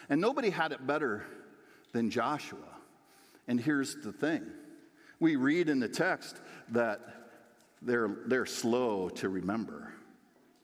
And 0.09 0.21
nobody 0.21 0.51
had 0.51 0.73
it 0.73 0.87
better 0.87 1.25
than 1.93 2.11
Joshua. 2.11 2.59
And 3.49 3.61
here's 3.61 3.97
the 3.97 4.13
thing 4.13 4.45
we 5.19 5.37
read 5.37 5.69
in 5.69 5.81
the 5.81 5.89
text 5.89 6.41
that 6.71 7.01
they're, 7.81 8.11
they're 8.27 8.47
slow 8.47 9.09
to 9.11 9.29
remember. 9.29 9.93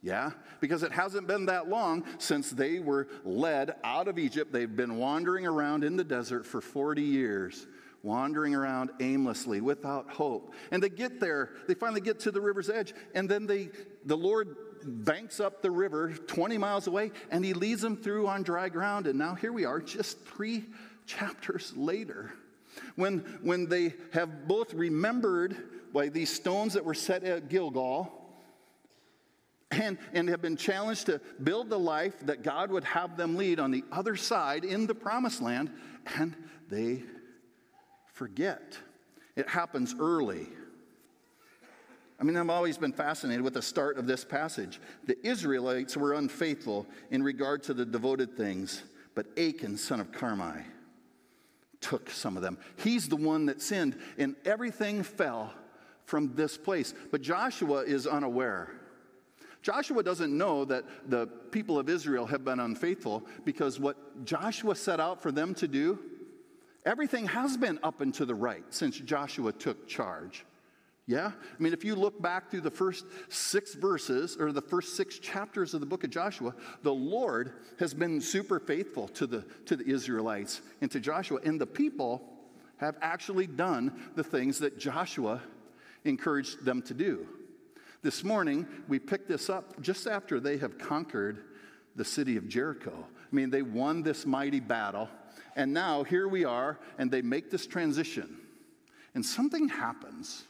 Yeah? 0.02 0.32
Because 0.60 0.82
it 0.82 0.92
hasn't 0.92 1.28
been 1.28 1.46
that 1.46 1.68
long 1.68 2.04
since 2.18 2.50
they 2.50 2.80
were 2.80 3.06
led 3.24 3.76
out 3.84 4.08
of 4.08 4.18
Egypt. 4.18 4.52
They've 4.52 4.74
been 4.74 4.96
wandering 4.96 5.46
around 5.46 5.84
in 5.84 5.96
the 5.96 6.04
desert 6.04 6.44
for 6.44 6.60
40 6.60 7.02
years, 7.02 7.66
wandering 8.02 8.54
around 8.54 8.90
aimlessly 9.00 9.60
without 9.60 10.10
hope. 10.10 10.54
And 10.72 10.82
they 10.82 10.88
get 10.88 11.20
there, 11.20 11.50
they 11.68 11.74
finally 11.74 12.00
get 12.00 12.18
to 12.20 12.32
the 12.32 12.40
river's 12.40 12.68
edge, 12.68 12.94
and 13.14 13.28
then 13.28 13.46
they, 13.46 13.70
the 14.04 14.16
Lord 14.16 14.56
banks 14.84 15.38
up 15.38 15.62
the 15.62 15.70
river 15.70 16.12
20 16.12 16.58
miles 16.58 16.88
away, 16.88 17.12
and 17.30 17.44
he 17.44 17.54
leads 17.54 17.80
them 17.80 17.96
through 17.96 18.26
on 18.26 18.42
dry 18.42 18.68
ground. 18.68 19.06
And 19.06 19.16
now 19.16 19.36
here 19.36 19.52
we 19.52 19.64
are, 19.64 19.80
just 19.80 20.18
three 20.26 20.64
chapters 21.06 21.72
later. 21.76 22.32
When, 22.96 23.18
when 23.42 23.68
they 23.68 23.94
have 24.12 24.48
both 24.48 24.74
remembered 24.74 25.56
by 25.92 26.08
these 26.08 26.30
stones 26.30 26.74
that 26.74 26.84
were 26.84 26.94
set 26.94 27.22
at 27.22 27.48
Gilgal, 27.48 28.21
and, 29.72 29.98
and 30.12 30.28
have 30.28 30.42
been 30.42 30.56
challenged 30.56 31.06
to 31.06 31.20
build 31.42 31.70
the 31.70 31.78
life 31.78 32.14
that 32.26 32.42
God 32.42 32.70
would 32.70 32.84
have 32.84 33.16
them 33.16 33.36
lead 33.36 33.58
on 33.58 33.70
the 33.70 33.84
other 33.90 34.16
side 34.16 34.64
in 34.64 34.86
the 34.86 34.94
promised 34.94 35.40
land, 35.40 35.70
and 36.16 36.36
they 36.68 37.02
forget. 38.12 38.78
It 39.34 39.48
happens 39.48 39.94
early. 39.98 40.48
I 42.20 42.24
mean, 42.24 42.36
I've 42.36 42.50
always 42.50 42.78
been 42.78 42.92
fascinated 42.92 43.42
with 43.42 43.54
the 43.54 43.62
start 43.62 43.96
of 43.96 44.06
this 44.06 44.24
passage. 44.24 44.80
The 45.06 45.16
Israelites 45.26 45.96
were 45.96 46.12
unfaithful 46.12 46.86
in 47.10 47.22
regard 47.22 47.62
to 47.64 47.74
the 47.74 47.84
devoted 47.84 48.36
things, 48.36 48.82
but 49.14 49.26
Achan, 49.38 49.78
son 49.78 50.00
of 50.00 50.12
Carmi, 50.12 50.64
took 51.80 52.10
some 52.10 52.36
of 52.36 52.42
them. 52.42 52.58
He's 52.76 53.08
the 53.08 53.16
one 53.16 53.46
that 53.46 53.60
sinned, 53.60 53.98
and 54.18 54.36
everything 54.44 55.02
fell 55.02 55.52
from 56.04 56.34
this 56.34 56.56
place. 56.56 56.94
But 57.10 57.22
Joshua 57.22 57.82
is 57.82 58.06
unaware. 58.06 58.70
Joshua 59.62 60.02
doesn't 60.02 60.36
know 60.36 60.64
that 60.64 60.84
the 61.08 61.26
people 61.50 61.78
of 61.78 61.88
Israel 61.88 62.26
have 62.26 62.44
been 62.44 62.60
unfaithful 62.60 63.24
because 63.44 63.78
what 63.78 64.24
Joshua 64.24 64.74
set 64.74 65.00
out 65.00 65.22
for 65.22 65.30
them 65.30 65.54
to 65.54 65.68
do, 65.68 65.98
everything 66.84 67.26
has 67.26 67.56
been 67.56 67.78
up 67.82 68.00
and 68.00 68.12
to 68.14 68.24
the 68.24 68.34
right 68.34 68.64
since 68.70 68.98
Joshua 68.98 69.52
took 69.52 69.86
charge. 69.86 70.44
Yeah? 71.06 71.32
I 71.36 71.62
mean, 71.62 71.72
if 71.72 71.84
you 71.84 71.94
look 71.94 72.22
back 72.22 72.50
through 72.50 72.60
the 72.62 72.70
first 72.70 73.04
six 73.28 73.74
verses 73.74 74.36
or 74.38 74.52
the 74.52 74.62
first 74.62 74.96
six 74.96 75.18
chapters 75.18 75.74
of 75.74 75.80
the 75.80 75.86
book 75.86 76.04
of 76.04 76.10
Joshua, 76.10 76.54
the 76.82 76.94
Lord 76.94 77.52
has 77.78 77.92
been 77.92 78.20
super 78.20 78.60
faithful 78.60 79.08
to 79.08 79.26
the, 79.26 79.44
to 79.66 79.76
the 79.76 79.88
Israelites 79.88 80.60
and 80.80 80.90
to 80.90 81.00
Joshua. 81.00 81.40
And 81.44 81.60
the 81.60 81.66
people 81.66 82.22
have 82.78 82.96
actually 83.00 83.46
done 83.46 84.10
the 84.14 84.24
things 84.24 84.58
that 84.58 84.78
Joshua 84.78 85.40
encouraged 86.04 86.64
them 86.64 86.82
to 86.82 86.94
do. 86.94 87.26
This 88.02 88.24
morning, 88.24 88.66
we 88.88 88.98
picked 88.98 89.28
this 89.28 89.48
up 89.48 89.80
just 89.80 90.08
after 90.08 90.40
they 90.40 90.56
have 90.56 90.76
conquered 90.76 91.44
the 91.94 92.04
city 92.04 92.36
of 92.36 92.48
Jericho. 92.48 92.92
I 92.92 93.34
mean, 93.34 93.48
they 93.48 93.62
won 93.62 94.02
this 94.02 94.26
mighty 94.26 94.58
battle, 94.58 95.08
and 95.54 95.72
now 95.72 96.02
here 96.02 96.26
we 96.26 96.44
are, 96.44 96.80
and 96.98 97.12
they 97.12 97.22
make 97.22 97.48
this 97.48 97.64
transition. 97.64 98.38
And 99.14 99.24
something 99.24 99.68
happens. 99.68 100.42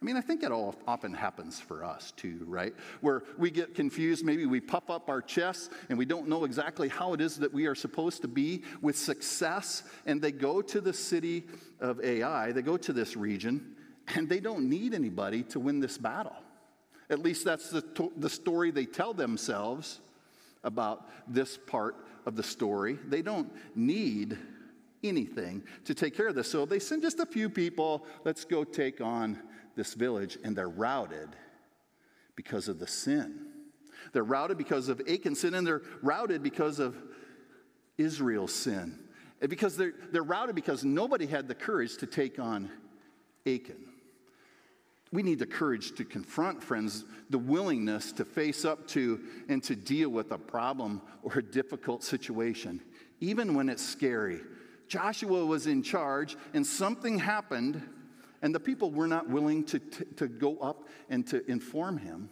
I 0.00 0.04
mean, 0.04 0.16
I 0.16 0.20
think 0.20 0.42
it 0.42 0.50
all 0.50 0.74
often 0.88 1.14
happens 1.14 1.60
for 1.60 1.84
us 1.84 2.12
too, 2.16 2.44
right? 2.48 2.74
Where 3.00 3.22
we 3.38 3.52
get 3.52 3.76
confused, 3.76 4.24
maybe 4.24 4.46
we 4.46 4.60
puff 4.60 4.90
up 4.90 5.08
our 5.08 5.22
chests 5.22 5.70
and 5.88 5.96
we 5.96 6.04
don't 6.04 6.26
know 6.26 6.44
exactly 6.44 6.88
how 6.88 7.12
it 7.12 7.20
is 7.20 7.36
that 7.36 7.52
we 7.52 7.66
are 7.66 7.76
supposed 7.76 8.22
to 8.22 8.28
be 8.28 8.64
with 8.80 8.98
success. 8.98 9.84
And 10.04 10.20
they 10.20 10.32
go 10.32 10.60
to 10.60 10.80
the 10.80 10.92
city 10.92 11.44
of 11.78 12.00
Ai, 12.02 12.50
they 12.50 12.62
go 12.62 12.76
to 12.78 12.92
this 12.92 13.16
region, 13.16 13.76
and 14.16 14.28
they 14.28 14.40
don't 14.40 14.68
need 14.68 14.92
anybody 14.92 15.44
to 15.44 15.60
win 15.60 15.78
this 15.78 15.96
battle. 15.96 16.34
At 17.12 17.18
least 17.18 17.44
that's 17.44 17.68
the, 17.68 18.10
the 18.16 18.30
story 18.30 18.70
they 18.70 18.86
tell 18.86 19.12
themselves 19.12 20.00
about 20.64 21.10
this 21.28 21.58
part 21.58 21.94
of 22.24 22.36
the 22.36 22.42
story. 22.42 22.98
They 23.06 23.20
don't 23.20 23.52
need 23.76 24.38
anything 25.04 25.62
to 25.84 25.94
take 25.94 26.16
care 26.16 26.28
of 26.28 26.34
this. 26.34 26.50
So 26.50 26.64
they 26.64 26.78
send 26.78 27.02
just 27.02 27.20
a 27.20 27.26
few 27.26 27.50
people, 27.50 28.06
let's 28.24 28.46
go 28.46 28.64
take 28.64 29.02
on 29.02 29.38
this 29.76 29.92
village, 29.92 30.38
and 30.42 30.56
they're 30.56 30.70
routed 30.70 31.28
because 32.34 32.66
of 32.68 32.78
the 32.78 32.86
sin. 32.86 33.46
They're 34.14 34.24
routed 34.24 34.56
because 34.56 34.88
of 34.88 35.02
Achan's 35.06 35.40
sin, 35.40 35.52
and 35.52 35.66
they're 35.66 35.82
routed 36.02 36.42
because 36.42 36.78
of 36.78 36.96
Israel's 37.98 38.54
sin. 38.54 38.98
And 39.42 39.50
because 39.50 39.76
they're, 39.76 39.92
they're 40.12 40.22
routed 40.22 40.54
because 40.54 40.82
nobody 40.82 41.26
had 41.26 41.46
the 41.46 41.54
courage 41.54 41.98
to 41.98 42.06
take 42.06 42.38
on 42.38 42.70
Achan 43.46 43.91
we 45.12 45.22
need 45.22 45.38
the 45.38 45.46
courage 45.46 45.94
to 45.96 46.04
confront, 46.04 46.62
friends, 46.62 47.04
the 47.28 47.38
willingness 47.38 48.12
to 48.12 48.24
face 48.24 48.64
up 48.64 48.88
to 48.88 49.20
and 49.48 49.62
to 49.64 49.76
deal 49.76 50.08
with 50.08 50.32
a 50.32 50.38
problem 50.38 51.02
or 51.22 51.38
a 51.38 51.42
difficult 51.42 52.02
situation, 52.02 52.80
even 53.20 53.54
when 53.54 53.68
it's 53.68 53.84
scary. 53.84 54.40
Joshua 54.88 55.44
was 55.44 55.66
in 55.66 55.82
charge, 55.82 56.36
and 56.54 56.66
something 56.66 57.18
happened, 57.18 57.82
and 58.40 58.54
the 58.54 58.60
people 58.60 58.90
were 58.90 59.06
not 59.06 59.28
willing 59.28 59.64
to, 59.64 59.78
to, 59.78 60.04
to 60.16 60.28
go 60.28 60.58
up 60.58 60.88
and 61.10 61.26
to 61.28 61.48
inform 61.50 61.98
him 61.98 62.30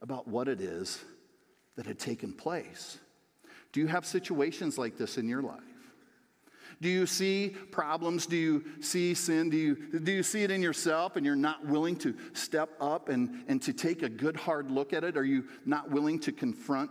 about 0.00 0.26
what 0.26 0.48
it 0.48 0.60
is 0.60 1.04
that 1.76 1.86
had 1.86 1.98
taken 1.98 2.32
place. 2.32 2.98
Do 3.72 3.80
you 3.80 3.86
have 3.88 4.06
situations 4.06 4.78
like 4.78 4.96
this 4.96 5.18
in 5.18 5.28
your 5.28 5.42
life? 5.42 5.60
Do 6.80 6.88
you 6.88 7.06
see 7.06 7.48
problems? 7.70 8.26
Do 8.26 8.36
you 8.36 8.64
see 8.80 9.14
sin? 9.14 9.48
Do 9.48 9.56
you, 9.56 9.76
do 10.00 10.12
you 10.12 10.22
see 10.22 10.42
it 10.42 10.50
in 10.50 10.62
yourself 10.62 11.16
and 11.16 11.24
you're 11.24 11.34
not 11.34 11.64
willing 11.66 11.96
to 11.96 12.14
step 12.34 12.70
up 12.80 13.08
and, 13.08 13.44
and 13.48 13.62
to 13.62 13.72
take 13.72 14.02
a 14.02 14.08
good 14.08 14.36
hard 14.36 14.70
look 14.70 14.92
at 14.92 15.02
it? 15.02 15.16
Are 15.16 15.24
you 15.24 15.44
not 15.64 15.90
willing 15.90 16.18
to 16.20 16.32
confront, 16.32 16.90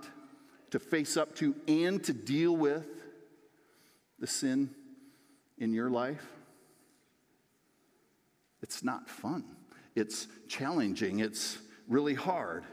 to 0.71 0.79
face 0.79 1.17
up 1.17 1.35
to, 1.35 1.55
and 1.67 2.03
to 2.03 2.13
deal 2.13 2.55
with 2.55 2.87
the 4.17 4.27
sin 4.27 4.71
in 5.59 5.71
your 5.71 5.91
life? 5.91 6.25
It's 8.63 8.83
not 8.83 9.07
fun. 9.07 9.45
It's 9.95 10.27
challenging. 10.47 11.19
It's 11.19 11.59
really 11.87 12.15
hard. 12.15 12.63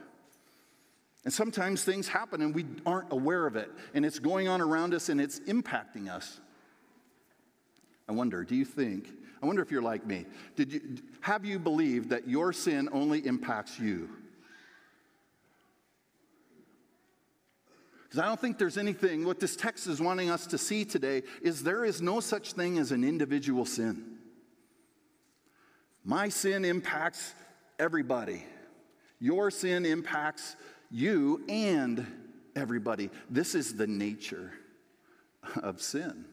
And 1.24 1.32
sometimes 1.32 1.84
things 1.84 2.08
happen 2.08 2.40
and 2.40 2.54
we 2.54 2.64
aren't 2.86 3.12
aware 3.12 3.46
of 3.46 3.56
it, 3.56 3.70
and 3.94 4.04
it's 4.04 4.18
going 4.18 4.48
on 4.48 4.60
around 4.60 4.94
us 4.94 5.10
and 5.10 5.20
it's 5.20 5.40
impacting 5.40 6.08
us. 6.08 6.40
I 8.08 8.12
wonder, 8.12 8.44
do 8.44 8.54
you 8.54 8.64
think, 8.64 9.08
I 9.42 9.46
wonder 9.46 9.62
if 9.62 9.70
you're 9.70 9.82
like 9.82 10.06
me, 10.06 10.26
did 10.56 10.72
you, 10.72 10.80
have 11.20 11.44
you 11.44 11.58
believed 11.58 12.10
that 12.10 12.28
your 12.28 12.52
sin 12.52 12.88
only 12.92 13.24
impacts 13.26 13.78
you? 13.78 14.08
Because 18.04 18.18
I 18.18 18.26
don't 18.26 18.40
think 18.40 18.58
there's 18.58 18.76
anything, 18.76 19.24
what 19.24 19.40
this 19.40 19.56
text 19.56 19.86
is 19.86 20.00
wanting 20.00 20.28
us 20.28 20.46
to 20.48 20.58
see 20.58 20.84
today 20.84 21.22
is 21.40 21.62
there 21.62 21.84
is 21.84 22.02
no 22.02 22.20
such 22.20 22.52
thing 22.52 22.78
as 22.78 22.92
an 22.92 23.04
individual 23.04 23.64
sin. 23.64 24.18
My 26.04 26.28
sin 26.28 26.64
impacts 26.64 27.32
everybody. 27.78 28.44
Your 29.18 29.50
sin 29.50 29.86
impacts 29.86 30.56
you 30.90 31.42
and 31.48 32.06
everybody. 32.54 33.08
This 33.30 33.54
is 33.54 33.76
the 33.76 33.86
nature 33.86 34.52
of 35.62 35.80
sin. 35.80 36.26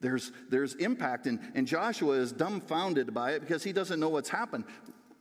There's, 0.00 0.32
there's 0.48 0.74
impact, 0.76 1.26
and, 1.26 1.40
and 1.54 1.66
Joshua 1.66 2.14
is 2.14 2.32
dumbfounded 2.32 3.12
by 3.12 3.32
it 3.32 3.40
because 3.40 3.62
he 3.62 3.72
doesn't 3.72 4.00
know 4.00 4.08
what's 4.08 4.30
happened. 4.30 4.64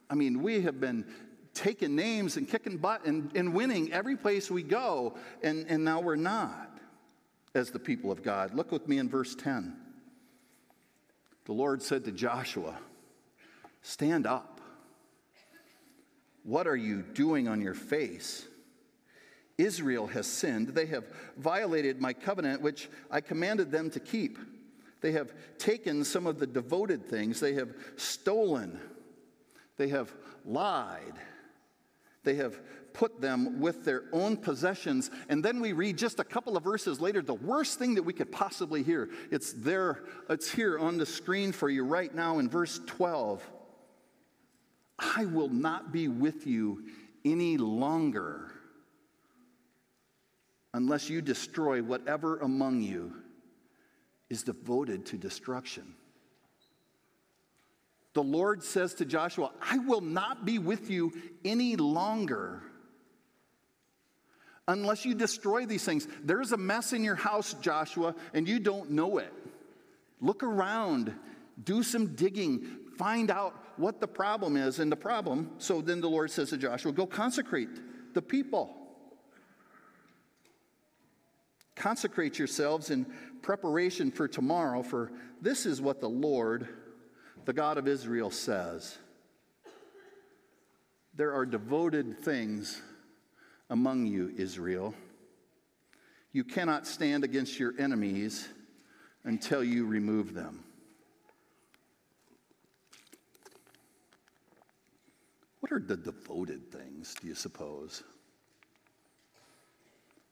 I 0.10 0.16
mean, 0.16 0.42
we 0.42 0.62
have 0.62 0.80
been 0.80 1.06
taking 1.54 1.96
names 1.96 2.38
and 2.38 2.48
kicking 2.48 2.78
butt 2.78 3.06
and, 3.06 3.32
and 3.36 3.54
winning 3.54 3.92
every 3.92 4.16
place 4.16 4.50
we 4.50 4.64
go, 4.64 5.18
and, 5.44 5.66
and 5.68 5.84
now 5.84 6.00
we're 6.00 6.16
not 6.16 6.80
as 7.54 7.72
the 7.72 7.80
people 7.80 8.12
of 8.12 8.24
God. 8.24 8.54
Look 8.54 8.72
with 8.72 8.88
me 8.88 8.98
in 8.98 9.10
verse 9.10 9.36
10. 9.36 9.76
The 11.46 11.54
Lord 11.54 11.82
said 11.82 12.06
to 12.06 12.12
Joshua, 12.12 12.78
Stand 13.82 14.28
up. 14.28 14.62
What 16.44 16.68
are 16.68 16.76
you 16.76 17.02
doing 17.02 17.48
on 17.48 17.62
your 17.62 17.74
face? 17.74 18.46
Israel 19.58 20.08
has 20.08 20.26
sinned. 20.26 20.70
They 20.70 20.86
have 20.88 21.06
violated 21.38 22.00
my 22.00 22.14
covenant, 22.14 22.62
which 22.62 22.90
I 23.12 23.20
commanded 23.22 23.72
them 23.72 23.90
to 23.92 24.00
keep. 24.00 24.38
They 25.02 25.14
have 25.14 25.34
taken 25.58 26.04
some 26.04 26.28
of 26.28 26.40
the 26.40 26.48
devoted 26.48 27.06
things, 27.06 27.40
they 27.40 27.54
have 27.54 27.74
stolen, 27.96 28.80
they 29.78 29.90
have 29.90 30.14
lied, 30.46 31.14
they 32.24 32.36
have 32.36 32.60
put 32.94 33.22
them 33.22 33.62
with 33.62 33.86
their 33.86 34.04
own 34.12 34.36
possessions. 34.36 35.10
And 35.30 35.44
then 35.44 35.62
we 35.62 35.72
read 35.72 35.98
just 35.98 36.20
a 36.20 36.24
couple 36.24 36.58
of 36.58 36.64
verses 36.64 37.00
later 37.00 37.22
the 37.22 37.34
worst 37.34 37.80
thing 37.80 37.96
that 37.96 38.04
we 38.04 38.14
could 38.14 38.32
possibly 38.32 38.84
hear. 38.84 39.10
It's 39.32 39.54
there, 39.54 40.04
it's 40.30 40.52
here 40.52 40.78
on 40.78 40.98
the 40.98 41.06
screen 41.06 41.52
for 41.52 41.70
you 41.70 41.86
right 41.86 42.14
now 42.14 42.40
in 42.40 42.50
verse 42.50 42.80
12. 42.88 43.42
I 45.00 45.26
will 45.26 45.50
not 45.50 45.94
be 45.94 46.10
with 46.10 46.46
you 46.46 46.84
any 47.24 47.58
longer 47.58 48.52
unless 50.74 51.10
you 51.10 51.22
destroy 51.22 51.82
whatever 51.82 52.38
among 52.40 52.82
you 52.82 53.14
is 54.30 54.44
devoted 54.44 55.06
to 55.08 55.18
destruction. 55.18 55.96
The 58.14 58.24
Lord 58.24 58.64
says 58.64 58.96
to 58.96 59.06
Joshua, 59.06 59.52
I 59.62 59.78
will 59.78 60.02
not 60.02 60.46
be 60.46 60.60
with 60.60 60.90
you 60.90 61.14
any 61.46 61.76
longer 61.76 62.64
unless 64.68 65.04
you 65.04 65.16
destroy 65.16 65.66
these 65.66 65.84
things. 65.84 66.08
There's 66.24 66.52
a 66.52 66.58
mess 66.58 66.94
in 66.94 67.04
your 67.04 67.16
house, 67.16 67.56
Joshua, 67.56 68.16
and 68.34 68.48
you 68.48 68.60
don't 68.60 68.92
know 68.92 69.18
it. 69.18 69.34
Look 70.22 70.44
around, 70.44 71.14
do 71.64 71.82
some 71.82 72.16
digging, 72.16 72.68
find 72.98 73.32
out 73.32 73.56
what 73.78 74.00
the 74.00 74.08
problem 74.08 74.58
is. 74.58 74.80
And 74.80 74.92
the 74.92 74.96
problem, 74.96 75.52
so 75.58 75.82
then 75.82 76.02
the 76.02 76.10
Lord 76.10 76.30
says 76.30 76.50
to 76.50 76.58
Joshua, 76.58 76.92
Go 76.92 77.08
consecrate 77.08 77.70
the 78.14 78.22
people. 78.22 78.76
Consecrate 81.76 82.38
yourselves 82.38 82.92
in 82.92 83.06
preparation 83.42 84.12
for 84.12 84.28
tomorrow, 84.28 84.84
for 84.84 85.12
this 85.42 85.66
is 85.66 85.82
what 85.82 86.02
the 86.02 86.10
Lord, 86.10 86.68
the 87.46 87.54
God 87.54 87.78
of 87.78 87.88
Israel, 87.88 88.32
says. 88.32 88.98
There 91.16 91.34
are 91.34 91.46
devoted 91.46 92.20
things 92.20 92.82
among 93.70 94.06
you, 94.06 94.34
Israel. 94.38 94.94
You 96.32 96.44
cannot 96.44 96.88
stand 96.88 97.24
against 97.24 97.60
your 97.60 97.74
enemies 97.80 98.48
until 99.24 99.64
you 99.64 99.86
remove 99.86 100.34
them. 100.34 100.64
What 105.60 105.72
are 105.72 105.80
the 105.80 105.98
devoted 105.98 106.72
things, 106.72 107.16
do 107.22 107.28
you 107.28 107.36
suppose? 107.36 108.04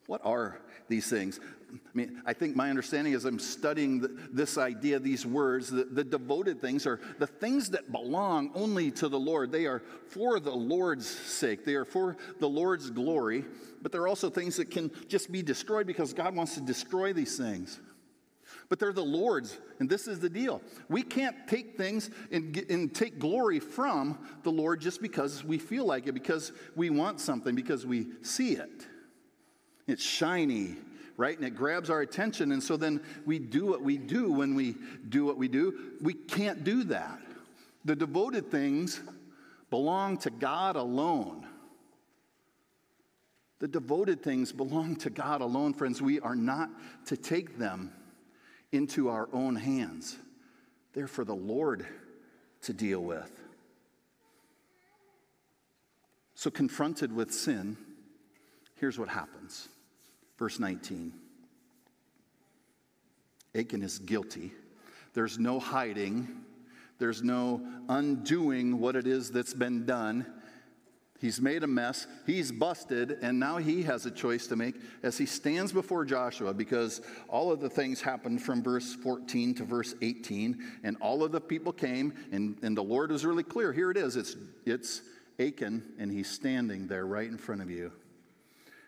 What 0.08 0.22
are 0.24 0.60
these 0.88 1.10
things? 1.10 1.40
I 1.72 1.90
mean, 1.94 2.22
I 2.26 2.32
think 2.32 2.56
my 2.56 2.70
understanding 2.70 3.14
as 3.14 3.26
I'm 3.26 3.40
studying 3.40 4.00
the, 4.00 4.08
this 4.32 4.58
idea, 4.58 5.00
these 5.00 5.26
words, 5.26 5.70
the, 5.70 5.84
the 5.84 6.04
devoted 6.04 6.62
things 6.62 6.88
are 6.88 7.02
the 7.20 7.28
things 7.28 7.70
that 7.72 7.92
belong 7.92 8.52
only 8.56 8.90
to 8.92 9.10
the 9.10 9.20
Lord. 9.20 9.52
They 9.52 9.66
are 9.66 9.84
for 10.08 10.40
the 10.40 10.56
Lord's 10.56 11.08
sake, 11.08 11.66
they 11.66 11.76
are 11.76 11.86
for 11.86 12.16
the 12.40 12.48
Lord's 12.48 12.90
glory, 12.90 13.44
but 13.82 13.92
they're 13.92 14.08
also 14.08 14.30
things 14.30 14.56
that 14.56 14.72
can 14.72 14.92
just 15.10 15.30
be 15.30 15.44
destroyed 15.44 15.86
because 15.88 16.14
God 16.14 16.34
wants 16.36 16.56
to 16.56 16.62
destroy 16.62 17.12
these 17.12 17.38
things. 17.38 17.80
But 18.70 18.80
they're 18.80 18.94
the 18.94 19.04
Lord's, 19.04 19.58
and 19.80 19.90
this 19.90 20.08
is 20.08 20.20
the 20.20 20.30
deal. 20.30 20.62
We 20.90 21.04
can't 21.04 21.36
take 21.48 21.78
things 21.78 22.10
and, 22.32 22.58
and 22.70 22.94
take 22.94 23.20
glory 23.20 23.60
from 23.60 24.18
the 24.44 24.52
Lord 24.52 24.80
just 24.80 25.02
because 25.02 25.44
we 25.44 25.58
feel 25.58 25.86
like 25.86 26.08
it, 26.08 26.14
because 26.14 26.54
we 26.76 26.90
want 26.90 27.20
something, 27.20 27.56
because 27.56 27.86
we 27.86 28.08
see 28.22 28.54
it. 28.54 28.88
It's 29.88 30.04
shiny, 30.04 30.76
right? 31.16 31.38
And 31.38 31.48
it 31.48 31.56
grabs 31.56 31.90
our 31.90 32.02
attention. 32.02 32.52
And 32.52 32.62
so 32.62 32.78
then 32.78 33.02
we 33.26 33.40
do 33.40 33.66
what 33.66 33.82
we 33.82 33.98
do 33.98 34.32
when 34.32 34.54
we 34.54 34.76
do 35.08 35.26
what 35.26 35.38
we 35.38 35.48
do. 35.48 35.94
We 36.02 36.14
can't 36.14 36.64
do 36.64 36.84
that. 36.86 37.20
The 37.86 37.96
devoted 37.96 38.52
things 38.52 39.00
belong 39.70 40.18
to 40.20 40.30
God 40.30 40.76
alone. 40.76 41.48
The 43.60 43.68
devoted 43.68 44.22
things 44.22 44.52
belong 44.52 44.98
to 44.98 45.10
God 45.10 45.42
alone, 45.42 45.74
friends. 45.74 46.02
We 46.02 46.20
are 46.20 46.36
not 46.36 46.70
to 47.08 47.18
take 47.18 47.58
them 47.58 47.92
into 48.72 49.10
our 49.10 49.30
own 49.34 49.56
hands. 49.56 50.18
They're 50.94 51.08
for 51.08 51.24
the 51.24 51.36
Lord 51.36 51.88
to 52.64 52.74
deal 52.74 53.00
with. 53.00 53.32
So, 56.36 56.52
confronted 56.52 57.12
with 57.12 57.34
sin, 57.34 57.78
here's 58.76 59.00
what 59.00 59.10
happens. 59.10 59.70
Verse 60.38 60.60
19 60.60 61.14
Achan 63.56 63.82
is 63.82 64.00
guilty. 64.00 64.54
There's 65.14 65.40
no 65.40 65.60
hiding, 65.60 66.28
there's 67.00 67.24
no 67.24 67.62
undoing 67.90 68.80
what 68.80 68.96
it 68.96 69.08
is 69.08 69.32
that's 69.32 69.54
been 69.54 69.86
done. 69.86 70.26
He's 71.20 71.42
made 71.42 71.64
a 71.64 71.68
mess, 71.68 72.06
he's 72.28 72.52
busted, 72.52 73.18
and 73.24 73.40
now 73.40 73.58
he 73.58 73.82
has 73.82 74.06
a 74.06 74.12
choice 74.12 74.46
to 74.48 74.56
make 74.56 74.76
as 75.02 75.18
he 75.18 75.26
stands 75.26 75.72
before 75.72 76.06
Joshua 76.06 76.54
because 76.54 77.02
all 77.28 77.52
of 77.52 77.60
the 77.60 77.70
things 77.70 78.02
happened 78.02 78.44
from 78.44 78.62
verse 78.62 78.94
14 78.94 79.56
to 79.56 79.64
verse 79.64 79.96
18, 80.04 80.64
and 80.84 80.96
all 81.02 81.24
of 81.24 81.32
the 81.32 81.42
people 81.42 81.74
came, 81.74 82.14
and, 82.32 82.60
and 82.62 82.78
the 82.78 82.84
Lord 82.84 83.12
was 83.12 83.26
really 83.26 83.42
clear. 83.42 83.74
Here 83.74 83.90
it 83.90 83.98
is 83.98 84.16
it's, 84.16 84.36
it's 84.68 85.02
Achan, 85.40 85.82
and 85.98 86.12
he's 86.12 86.30
standing 86.30 86.86
there 86.86 87.08
right 87.08 87.28
in 87.28 87.40
front 87.40 87.64
of 87.64 87.72
you. 87.72 87.92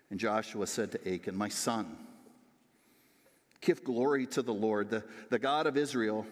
And 0.10 0.19
Joshua 0.19 0.65
said 0.65 0.91
to 0.93 1.13
Achan, 1.13 1.36
My 1.36 1.50
son, 1.50 1.98
give 3.62 3.84
glory 3.84 4.26
to 4.28 4.41
the 4.41 4.54
Lord, 4.54 4.89
the, 4.89 5.04
the 5.30 5.39
God 5.39 5.67
of 5.67 5.78
Israel, 5.78 6.26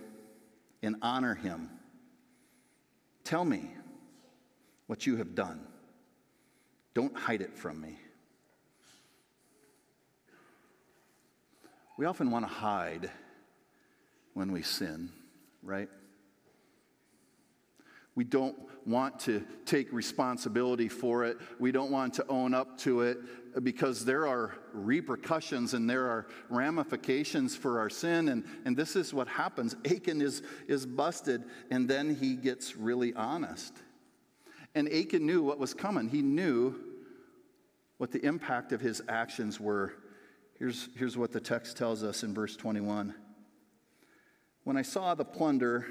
and 0.81 0.95
honor 1.01 1.35
him. 1.35 1.69
Tell 3.23 3.45
me 3.45 3.71
what 4.87 5.05
you 5.05 5.17
have 5.17 5.35
done. 5.35 5.61
Don't 6.93 7.15
hide 7.15 7.41
it 7.41 7.55
from 7.55 7.79
me. 7.79 7.99
We 11.97 12.05
often 12.05 12.31
want 12.31 12.47
to 12.47 12.51
hide 12.51 13.11
when 14.33 14.51
we 14.51 14.61
sin, 14.61 15.09
right? 15.63 15.89
We 18.15 18.23
don't 18.23 18.55
want 18.85 19.19
to 19.21 19.43
take 19.65 19.91
responsibility 19.91 20.87
for 20.89 21.25
it. 21.25 21.37
We 21.59 21.71
don't 21.71 21.91
want 21.91 22.13
to 22.15 22.27
own 22.27 22.53
up 22.53 22.77
to 22.79 23.01
it 23.01 23.17
because 23.63 24.05
there 24.05 24.27
are 24.27 24.55
repercussions 24.73 25.73
and 25.73 25.89
there 25.89 26.07
are 26.07 26.27
ramifications 26.49 27.55
for 27.55 27.79
our 27.79 27.89
sin. 27.89 28.29
And, 28.29 28.45
and 28.65 28.75
this 28.75 28.95
is 28.95 29.13
what 29.13 29.27
happens. 29.27 29.75
Achan 29.85 30.21
is, 30.21 30.43
is 30.67 30.85
busted, 30.85 31.43
and 31.71 31.87
then 31.87 32.15
he 32.15 32.35
gets 32.35 32.75
really 32.75 33.13
honest. 33.13 33.73
And 34.75 34.87
Achan 34.91 35.25
knew 35.25 35.41
what 35.41 35.59
was 35.59 35.73
coming, 35.73 36.09
he 36.09 36.21
knew 36.21 36.75
what 37.97 38.11
the 38.11 38.23
impact 38.23 38.71
of 38.73 38.81
his 38.81 39.01
actions 39.07 39.59
were. 39.59 39.93
Here's, 40.59 40.89
here's 40.95 41.17
what 41.17 41.31
the 41.31 41.39
text 41.39 41.77
tells 41.77 42.03
us 42.03 42.23
in 42.23 42.33
verse 42.33 42.55
21. 42.55 43.13
When 44.63 44.77
I 44.77 44.81
saw 44.81 45.15
the 45.15 45.25
plunder, 45.25 45.85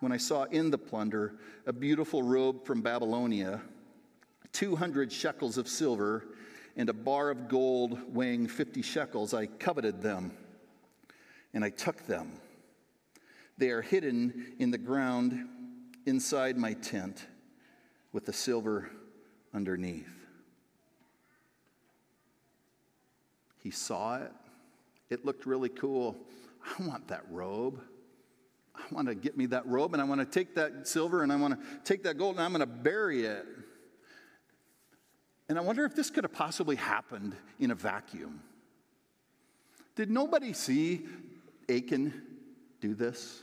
when 0.00 0.12
I 0.12 0.16
saw 0.16 0.44
in 0.44 0.70
the 0.70 0.78
plunder 0.78 1.36
a 1.66 1.72
beautiful 1.72 2.22
robe 2.22 2.64
from 2.64 2.82
Babylonia, 2.82 3.60
200 4.56 5.12
shekels 5.12 5.58
of 5.58 5.68
silver, 5.68 6.24
and 6.78 6.88
a 6.88 6.92
bar 6.94 7.28
of 7.28 7.46
gold 7.46 7.98
weighing 8.14 8.48
50 8.48 8.80
shekels. 8.80 9.34
I 9.34 9.44
coveted 9.44 10.00
them, 10.00 10.32
and 11.52 11.62
I 11.62 11.68
took 11.68 12.06
them. 12.06 12.32
They 13.58 13.68
are 13.68 13.82
hidden 13.82 14.54
in 14.58 14.70
the 14.70 14.78
ground 14.78 15.46
inside 16.06 16.56
my 16.56 16.72
tent 16.72 17.26
with 18.12 18.24
the 18.24 18.32
silver 18.32 18.88
underneath. 19.52 20.08
He 23.62 23.70
saw 23.70 24.16
it. 24.22 24.32
It 25.10 25.26
looked 25.26 25.44
really 25.44 25.68
cool. 25.68 26.16
I 26.78 26.82
want 26.86 27.08
that 27.08 27.24
robe. 27.30 27.78
I 28.74 28.82
want 28.90 29.08
to 29.08 29.14
get 29.14 29.36
me 29.36 29.44
that 29.46 29.66
robe 29.66 29.92
and 29.92 30.00
I 30.00 30.06
want 30.06 30.20
to 30.20 30.26
take 30.26 30.54
that 30.54 30.88
silver 30.88 31.22
and 31.22 31.30
I 31.30 31.36
want 31.36 31.60
to 31.60 31.66
take 31.84 32.04
that 32.04 32.16
gold 32.16 32.36
and 32.36 32.44
I'm 32.44 32.52
going 32.52 32.60
to 32.60 32.66
bury 32.66 33.26
it. 33.26 33.44
And 35.48 35.58
I 35.58 35.60
wonder 35.60 35.84
if 35.84 35.94
this 35.94 36.10
could 36.10 36.24
have 36.24 36.32
possibly 36.32 36.76
happened 36.76 37.36
in 37.60 37.70
a 37.70 37.74
vacuum. 37.74 38.40
Did 39.94 40.10
nobody 40.10 40.52
see 40.52 41.06
Achan 41.68 42.12
do 42.80 42.94
this? 42.94 43.42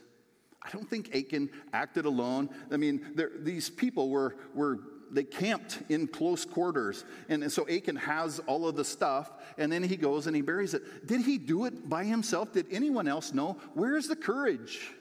I 0.62 0.70
don't 0.70 0.90
think 0.90 1.16
Achan 1.16 1.50
acted 1.74 2.06
alone. 2.06 2.50
I 2.72 2.78
mean, 2.78 3.12
there, 3.16 3.32
these 3.38 3.70
people 3.70 4.10
were, 4.10 4.36
were 4.54 4.80
they 5.12 5.24
camped 5.24 5.80
in 5.90 6.08
close 6.08 6.46
quarters. 6.46 7.06
And 7.30 7.52
so 7.52 7.68
Achan 7.70 7.98
has 7.98 8.40
all 8.48 8.68
of 8.68 8.76
the 8.76 8.86
stuff, 8.86 9.32
and 9.58 9.72
then 9.72 9.84
he 9.84 9.96
goes 9.96 10.28
and 10.28 10.36
he 10.36 10.42
buries 10.42 10.74
it. 10.74 11.08
Did 11.08 11.22
he 11.22 11.38
do 11.38 11.66
it 11.66 11.90
by 11.90 12.04
himself? 12.04 12.52
Did 12.54 12.68
anyone 12.72 13.08
else 13.08 13.34
know? 13.34 13.58
Where's 13.74 14.08
the 14.08 14.16
courage? 14.16 14.92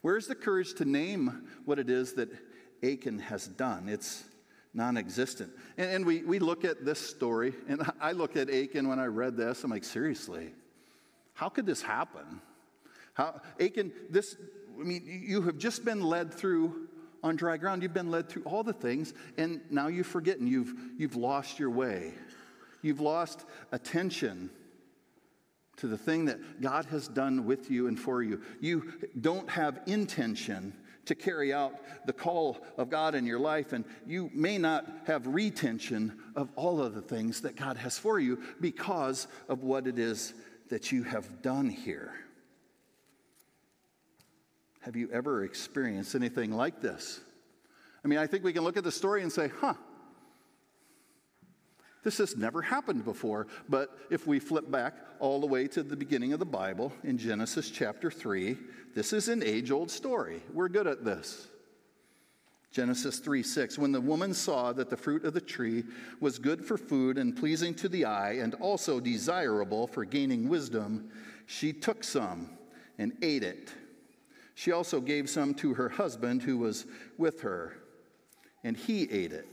Where's 0.00 0.26
the 0.26 0.34
courage 0.34 0.74
to 0.74 0.84
name 0.84 1.48
what 1.64 1.78
it 1.78 1.88
is 1.88 2.14
that 2.14 2.28
Achan 2.82 3.20
has 3.20 3.46
done? 3.46 3.88
It's 3.88 4.24
non 4.74 4.96
existent. 4.96 5.52
And, 5.76 5.90
and, 5.90 6.06
we, 6.06 6.22
we 6.22 6.38
look 6.38 6.64
at 6.64 6.84
this 6.84 6.98
story, 6.98 7.54
and 7.68 7.82
I 8.00 8.12
look 8.12 8.36
at 8.36 8.50
Achan 8.50 8.88
when 8.88 8.98
I 8.98 9.06
read 9.06 9.36
this, 9.36 9.64
I'm 9.64 9.70
like, 9.70 9.84
seriously, 9.84 10.50
how 11.34 11.48
could 11.48 11.66
this 11.66 11.82
happen? 11.82 12.40
How, 13.14 13.40
Achan, 13.60 13.92
this, 14.10 14.36
I 14.80 14.84
mean, 14.84 15.02
you 15.06 15.42
have 15.42 15.58
just 15.58 15.84
been 15.84 16.00
led 16.00 16.32
through 16.32 16.88
on 17.22 17.36
dry 17.36 17.56
ground. 17.56 17.82
You've 17.82 17.94
been 17.94 18.10
led 18.10 18.28
through 18.28 18.42
all 18.42 18.62
the 18.62 18.72
things, 18.72 19.14
and 19.36 19.60
now 19.70 19.88
you've 19.88 20.06
forgotten. 20.06 20.46
You've, 20.46 20.74
you've 20.98 21.16
lost 21.16 21.58
your 21.58 21.70
way. 21.70 22.14
You've 22.82 23.00
lost 23.00 23.44
attention 23.70 24.50
to 25.76 25.86
the 25.86 25.96
thing 25.96 26.26
that 26.26 26.60
God 26.60 26.86
has 26.86 27.08
done 27.08 27.46
with 27.46 27.70
you 27.70 27.86
and 27.86 27.98
for 27.98 28.22
you. 28.22 28.42
You 28.60 28.92
don't 29.20 29.48
have 29.48 29.80
intention 29.86 30.74
to 31.06 31.14
carry 31.14 31.52
out 31.52 31.74
the 32.06 32.12
call 32.12 32.58
of 32.78 32.90
God 32.90 33.14
in 33.14 33.26
your 33.26 33.38
life, 33.38 33.72
and 33.72 33.84
you 34.06 34.30
may 34.34 34.58
not 34.58 34.86
have 35.06 35.26
retention 35.26 36.18
of 36.36 36.48
all 36.56 36.80
of 36.80 36.94
the 36.94 37.02
things 37.02 37.40
that 37.40 37.56
God 37.56 37.76
has 37.76 37.98
for 37.98 38.20
you 38.20 38.40
because 38.60 39.26
of 39.48 39.62
what 39.62 39.86
it 39.86 39.98
is 39.98 40.34
that 40.70 40.92
you 40.92 41.02
have 41.02 41.42
done 41.42 41.68
here. 41.68 42.14
Have 44.80 44.96
you 44.96 45.08
ever 45.12 45.44
experienced 45.44 46.14
anything 46.14 46.52
like 46.52 46.80
this? 46.80 47.20
I 48.04 48.08
mean, 48.08 48.18
I 48.18 48.26
think 48.26 48.42
we 48.42 48.52
can 48.52 48.64
look 48.64 48.76
at 48.76 48.84
the 48.84 48.92
story 48.92 49.22
and 49.22 49.32
say, 49.32 49.50
huh, 49.60 49.74
this 52.02 52.18
has 52.18 52.36
never 52.36 52.62
happened 52.62 53.04
before. 53.04 53.46
But 53.68 53.96
if 54.10 54.26
we 54.26 54.38
flip 54.38 54.70
back 54.70 54.94
all 55.20 55.40
the 55.40 55.46
way 55.46 55.68
to 55.68 55.82
the 55.82 55.96
beginning 55.96 56.32
of 56.32 56.38
the 56.38 56.44
Bible 56.44 56.92
in 57.04 57.18
Genesis 57.18 57.70
chapter 57.70 58.10
3, 58.10 58.56
this 58.94 59.12
is 59.12 59.28
an 59.28 59.42
age 59.42 59.70
old 59.70 59.90
story. 59.90 60.42
We're 60.52 60.68
good 60.68 60.86
at 60.86 61.04
this. 61.04 61.48
Genesis 62.72 63.18
3 63.18 63.42
6. 63.42 63.78
When 63.78 63.92
the 63.92 64.00
woman 64.00 64.32
saw 64.32 64.72
that 64.72 64.88
the 64.88 64.96
fruit 64.96 65.24
of 65.24 65.34
the 65.34 65.40
tree 65.40 65.84
was 66.20 66.38
good 66.38 66.64
for 66.64 66.78
food 66.78 67.18
and 67.18 67.36
pleasing 67.36 67.74
to 67.76 67.88
the 67.88 68.06
eye, 68.06 68.32
and 68.32 68.54
also 68.54 68.98
desirable 68.98 69.86
for 69.86 70.04
gaining 70.04 70.48
wisdom, 70.48 71.10
she 71.46 71.72
took 71.72 72.02
some 72.02 72.50
and 72.98 73.12
ate 73.22 73.42
it. 73.42 73.70
She 74.54 74.72
also 74.72 75.00
gave 75.00 75.28
some 75.28 75.54
to 75.54 75.74
her 75.74 75.90
husband 75.90 76.42
who 76.42 76.58
was 76.58 76.86
with 77.18 77.42
her, 77.42 77.76
and 78.64 78.76
he 78.76 79.02
ate 79.10 79.32
it. 79.32 79.51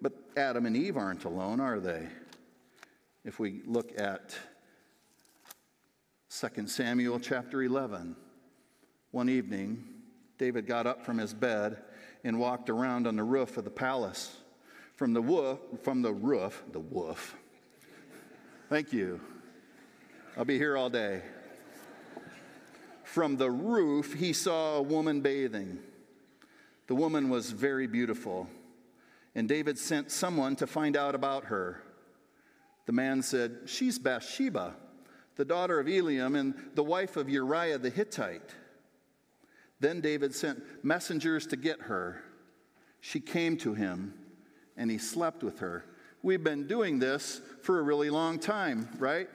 But 0.00 0.12
Adam 0.36 0.66
and 0.66 0.76
Eve 0.76 0.96
aren't 0.96 1.24
alone, 1.24 1.60
are 1.60 1.80
they? 1.80 2.06
If 3.24 3.38
we 3.38 3.62
look 3.66 3.98
at 4.00 4.36
2 6.30 6.66
Samuel 6.66 7.18
chapter 7.18 7.62
11, 7.62 8.14
one 9.10 9.28
evening, 9.28 9.84
David 10.38 10.66
got 10.66 10.86
up 10.86 11.04
from 11.04 11.18
his 11.18 11.34
bed 11.34 11.78
and 12.22 12.38
walked 12.38 12.70
around 12.70 13.06
on 13.06 13.16
the 13.16 13.24
roof 13.24 13.56
of 13.56 13.64
the 13.64 13.70
palace. 13.70 14.36
From 14.94 15.12
the 15.12 15.22
woof, 15.22 15.58
from 15.82 16.02
the 16.02 16.12
roof, 16.12 16.62
the 16.72 16.80
woof. 16.80 17.36
Thank 18.68 18.92
you. 18.92 19.20
I'll 20.36 20.44
be 20.44 20.58
here 20.58 20.76
all 20.76 20.90
day. 20.90 21.22
From 23.02 23.36
the 23.36 23.50
roof, 23.50 24.14
he 24.14 24.32
saw 24.32 24.76
a 24.76 24.82
woman 24.82 25.20
bathing. 25.22 25.78
The 26.86 26.94
woman 26.94 27.30
was 27.30 27.50
very 27.50 27.86
beautiful, 27.86 28.48
and 29.38 29.48
David 29.48 29.78
sent 29.78 30.10
someone 30.10 30.56
to 30.56 30.66
find 30.66 30.96
out 30.96 31.14
about 31.14 31.44
her. 31.44 31.80
The 32.86 32.92
man 32.92 33.22
said, 33.22 33.56
She's 33.66 33.96
Bathsheba, 33.96 34.74
the 35.36 35.44
daughter 35.44 35.78
of 35.78 35.86
Eliam 35.86 36.36
and 36.36 36.56
the 36.74 36.82
wife 36.82 37.16
of 37.16 37.28
Uriah 37.28 37.78
the 37.78 37.88
Hittite. 37.88 38.52
Then 39.78 40.00
David 40.00 40.34
sent 40.34 40.60
messengers 40.84 41.46
to 41.46 41.56
get 41.56 41.82
her. 41.82 42.20
She 43.00 43.20
came 43.20 43.56
to 43.58 43.74
him, 43.74 44.12
and 44.76 44.90
he 44.90 44.98
slept 44.98 45.44
with 45.44 45.60
her. 45.60 45.84
We've 46.24 46.42
been 46.42 46.66
doing 46.66 46.98
this 46.98 47.40
for 47.62 47.78
a 47.78 47.82
really 47.82 48.10
long 48.10 48.40
time, 48.40 48.88
right? 48.98 49.28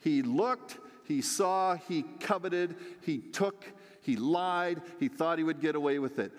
He 0.00 0.22
looked, 0.22 0.78
he 1.04 1.22
saw, 1.22 1.76
he 1.76 2.02
coveted, 2.18 2.74
he 3.02 3.18
took, 3.18 3.64
he 4.00 4.16
lied, 4.16 4.82
he 4.98 5.06
thought 5.06 5.38
he 5.38 5.44
would 5.44 5.60
get 5.60 5.76
away 5.76 6.00
with 6.00 6.18
it. 6.18 6.32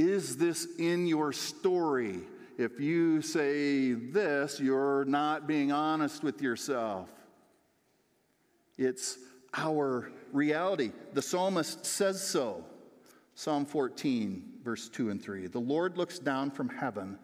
Is 0.00 0.38
this 0.38 0.66
in 0.78 1.06
your 1.06 1.30
story? 1.30 2.20
If 2.56 2.80
you 2.80 3.20
say 3.20 3.92
this, 3.92 4.58
you're 4.58 5.04
not 5.04 5.46
being 5.46 5.72
honest 5.72 6.22
with 6.22 6.40
yourself. 6.40 7.10
It's 8.78 9.18
our 9.52 10.10
reality. 10.32 10.92
The 11.12 11.20
psalmist 11.20 11.84
says 11.84 12.26
so. 12.26 12.64
Psalm 13.34 13.66
14, 13.66 14.60
verse 14.64 14.88
2 14.88 15.10
and 15.10 15.22
3. 15.22 15.48
The 15.48 15.58
Lord 15.58 15.98
looks 15.98 16.18
down 16.18 16.50
from 16.50 16.70
heaven 16.70 17.18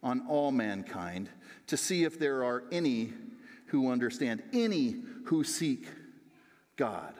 on 0.00 0.24
all 0.28 0.52
mankind 0.52 1.28
to 1.66 1.76
see 1.76 2.04
if 2.04 2.20
there 2.20 2.44
are 2.44 2.62
any 2.70 3.14
who 3.66 3.90
understand, 3.90 4.44
any 4.52 4.94
who 5.24 5.42
seek 5.42 5.88
God. 6.76 7.14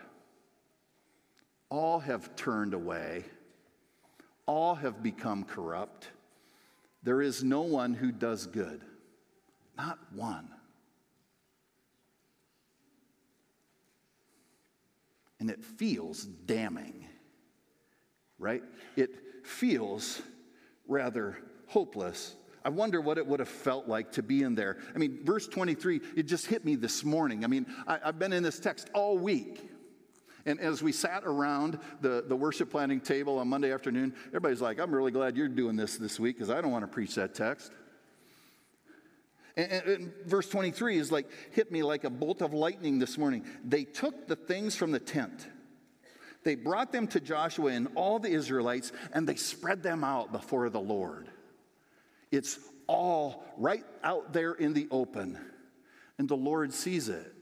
All 1.70 1.98
have 1.98 2.36
turned 2.36 2.72
away, 2.72 3.24
all 4.46 4.74
have 4.74 5.02
become 5.02 5.44
corrupt. 5.44 6.08
There 7.02 7.22
is 7.22 7.42
no 7.42 7.62
one 7.62 7.94
who 7.94 8.12
does 8.12 8.46
good, 8.46 8.82
not 9.76 9.98
one. 10.14 10.48
and 15.42 15.50
it 15.50 15.64
feels 15.64 16.22
damning, 16.22 17.04
right? 18.38 18.62
It 18.94 19.10
feels 19.44 20.22
rather 20.86 21.36
hopeless. 21.66 22.36
I 22.64 22.68
wonder 22.68 23.00
what 23.00 23.18
it 23.18 23.26
would 23.26 23.40
have 23.40 23.48
felt 23.48 23.88
like 23.88 24.12
to 24.12 24.22
be 24.22 24.44
in 24.44 24.54
there. 24.54 24.78
I 24.94 24.98
mean, 24.98 25.18
verse 25.24 25.48
23, 25.48 26.00
it 26.14 26.28
just 26.28 26.46
hit 26.46 26.64
me 26.64 26.76
this 26.76 27.02
morning. 27.02 27.42
I 27.42 27.48
mean, 27.48 27.66
I, 27.88 27.98
have 28.04 28.20
been 28.20 28.32
in 28.32 28.44
this 28.44 28.60
text 28.60 28.88
all 28.94 29.18
week. 29.18 29.68
And 30.44 30.60
as 30.60 30.82
we 30.82 30.92
sat 30.92 31.22
around 31.24 31.78
the, 32.00 32.24
the 32.26 32.36
worship 32.36 32.70
planning 32.70 33.00
table 33.00 33.38
on 33.38 33.48
Monday 33.48 33.72
afternoon, 33.72 34.14
everybody's 34.28 34.60
like, 34.60 34.80
I'm 34.80 34.94
really 34.94 35.12
glad 35.12 35.36
you're 35.36 35.48
doing 35.48 35.76
this 35.76 35.96
this 35.96 36.18
week 36.18 36.36
because 36.36 36.50
I 36.50 36.60
don't 36.60 36.72
want 36.72 36.84
to 36.84 36.88
preach 36.88 37.14
that 37.14 37.34
text. 37.34 37.72
And, 39.56 39.72
and, 39.72 40.12
verse 40.24 40.48
23 40.48 40.96
is 40.96 41.12
like, 41.12 41.28
hit 41.52 41.70
me 41.70 41.82
like 41.82 42.04
a 42.04 42.10
bolt 42.10 42.42
of 42.42 42.54
lightning 42.54 42.98
this 42.98 43.18
morning. 43.18 43.44
They 43.64 43.84
took 43.84 44.26
the 44.26 44.36
things 44.36 44.74
from 44.74 44.92
the 44.92 45.00
tent, 45.00 45.46
they 46.44 46.54
brought 46.56 46.90
them 46.90 47.06
to 47.08 47.20
Joshua 47.20 47.70
and 47.72 47.88
all 47.94 48.18
the 48.18 48.30
Israelites, 48.30 48.92
and 49.12 49.28
they 49.28 49.36
spread 49.36 49.82
them 49.82 50.02
out 50.02 50.32
before 50.32 50.68
the 50.70 50.80
Lord. 50.80 51.28
It's 52.32 52.58
all 52.88 53.44
right 53.58 53.84
out 54.02 54.32
there 54.32 54.52
in 54.52 54.72
the 54.72 54.88
open, 54.90 55.38
and 56.18 56.28
the 56.28 56.36
Lord 56.36 56.72
sees 56.72 57.08
it. 57.08 57.32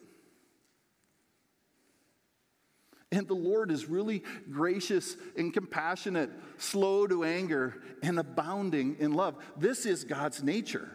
And 3.13 3.27
the 3.27 3.35
Lord 3.35 3.73
is 3.73 3.87
really 3.87 4.23
gracious 4.51 5.17
and 5.37 5.53
compassionate, 5.53 6.31
slow 6.59 7.07
to 7.09 7.25
anger, 7.25 7.83
and 8.03 8.19
abounding 8.19 8.97
in 9.01 9.15
love. 9.15 9.37
This 9.57 9.85
is 9.85 10.05
God's 10.05 10.43
nature. 10.43 10.89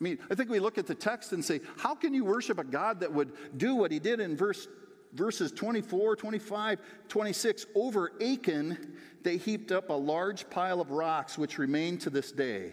I 0.00 0.04
mean, 0.04 0.18
I 0.30 0.34
think 0.34 0.50
we 0.50 0.60
look 0.60 0.78
at 0.78 0.86
the 0.86 0.94
text 0.94 1.32
and 1.32 1.44
say, 1.44 1.60
how 1.78 1.94
can 1.94 2.14
you 2.14 2.24
worship 2.24 2.58
a 2.58 2.64
God 2.64 3.00
that 3.00 3.12
would 3.12 3.32
do 3.56 3.74
what 3.74 3.90
he 3.90 3.98
did 3.98 4.20
in 4.20 4.36
verse, 4.36 4.68
verses 5.14 5.50
24, 5.50 6.16
25, 6.16 6.78
26? 7.08 7.66
Over 7.74 8.12
Achan, 8.22 8.98
they 9.22 9.38
heaped 9.38 9.72
up 9.72 9.88
a 9.88 9.94
large 9.94 10.48
pile 10.50 10.80
of 10.80 10.90
rocks 10.90 11.38
which 11.38 11.58
remain 11.58 11.98
to 11.98 12.10
this 12.10 12.30
day. 12.30 12.72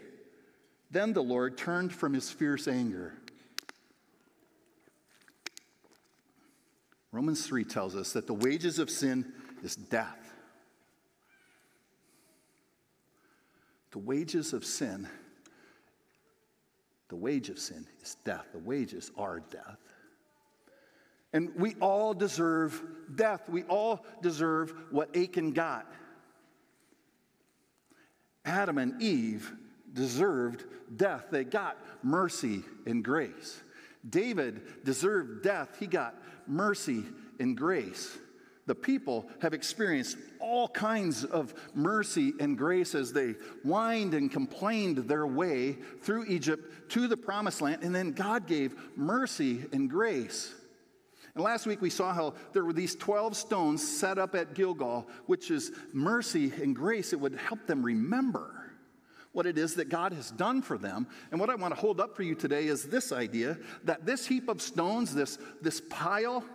Then 0.92 1.14
the 1.14 1.24
Lord 1.24 1.58
turned 1.58 1.92
from 1.92 2.14
his 2.14 2.30
fierce 2.30 2.68
anger. 2.68 3.18
Romans 7.13 7.45
3 7.45 7.63
tells 7.63 7.95
us 7.95 8.12
that 8.12 8.28
the 8.28 8.34
wages 8.34 8.78
of 8.80 8.89
sin 8.89 9.32
is 9.63 9.78
death. 9.78 10.19
The 13.91 13.99
wages 13.99 14.52
of 14.52 14.65
sin 14.65 15.08
the 17.13 17.17
wage 17.19 17.49
of 17.49 17.60
sin 17.60 17.86
is 18.02 18.17
death. 18.26 18.47
The 18.54 18.58
wages 18.58 19.12
are 19.15 19.39
death. 19.39 19.78
And 21.32 21.52
we 21.56 21.76
all 21.76 22.15
deserve 22.15 22.82
death. 23.13 23.47
We 23.47 23.62
all 23.65 24.04
deserve 24.23 24.73
what 24.89 25.15
Achan 25.15 25.52
got. 25.52 25.86
Adam 28.45 28.80
and 28.80 28.99
Eve 28.99 29.54
deserved 29.93 30.63
death. 30.97 31.26
They 31.30 31.43
got 31.43 31.78
mercy 32.02 32.63
and 32.88 33.04
grace. 33.04 33.62
David 34.10 34.84
deserved 34.84 35.43
death. 35.43 35.78
He 35.80 35.86
got 35.86 36.15
mercy 36.47 37.03
and 37.39 37.58
grace 37.58 38.17
the 38.65 38.75
people 38.75 39.27
have 39.41 39.53
experienced 39.53 40.17
all 40.39 40.67
kinds 40.67 41.23
of 41.25 41.53
mercy 41.73 42.34
and 42.39 42.58
grace 42.58 42.95
as 42.95 43.12
they 43.12 43.36
whined 43.63 44.13
and 44.13 44.32
complained 44.32 44.97
their 44.99 45.27
way 45.27 45.73
through 46.01 46.25
Egypt 46.25 46.89
to 46.91 47.08
the 47.08 47.17
promised 47.17 47.62
land. 47.62 47.84
And 47.84 47.93
then 47.93 48.12
God 48.12 48.47
gave 48.47 48.75
mercy 48.95 49.65
and 49.73 49.89
grace. 49.89 50.53
And 51.36 51.43
last 51.43 51.65
week 51.65 51.82
we 51.82 51.89
saw 51.89 52.13
how 52.13 52.36
there 52.53 52.63
were 52.63 52.73
these 52.73 52.95
12 52.95 53.36
stones 53.36 53.86
set 53.86 54.17
up 54.17 54.36
at 54.36 54.53
Gilgal, 54.53 55.08
which 55.25 55.51
is 55.51 55.71
mercy 55.91 56.53
and 56.62 56.75
grace. 56.75 57.12
It 57.12 57.19
would 57.19 57.36
help 57.36 57.65
them 57.65 57.84
remember 57.84 58.62
what 59.34 59.46
it 59.46 59.58
is 59.58 59.76
that 59.76 59.89
God 59.89 60.13
has 60.13 60.32
done 60.32 60.62
for 60.62 60.78
them. 60.78 61.08
And 61.32 61.39
what 61.39 61.50
I 61.50 61.56
want 61.56 61.74
to 61.74 61.80
hold 61.80 62.00
up 62.00 62.15
for 62.15 62.24
you 62.24 62.36
today 62.36 62.67
is 62.67 62.86
this 62.86 63.12
idea 63.12 63.58
that 63.84 64.06
this 64.06 64.26
heap 64.26 64.48
of 64.48 64.62
stones, 64.62 65.13
this, 65.13 65.38
this 65.62 65.82
pile, 65.89 66.46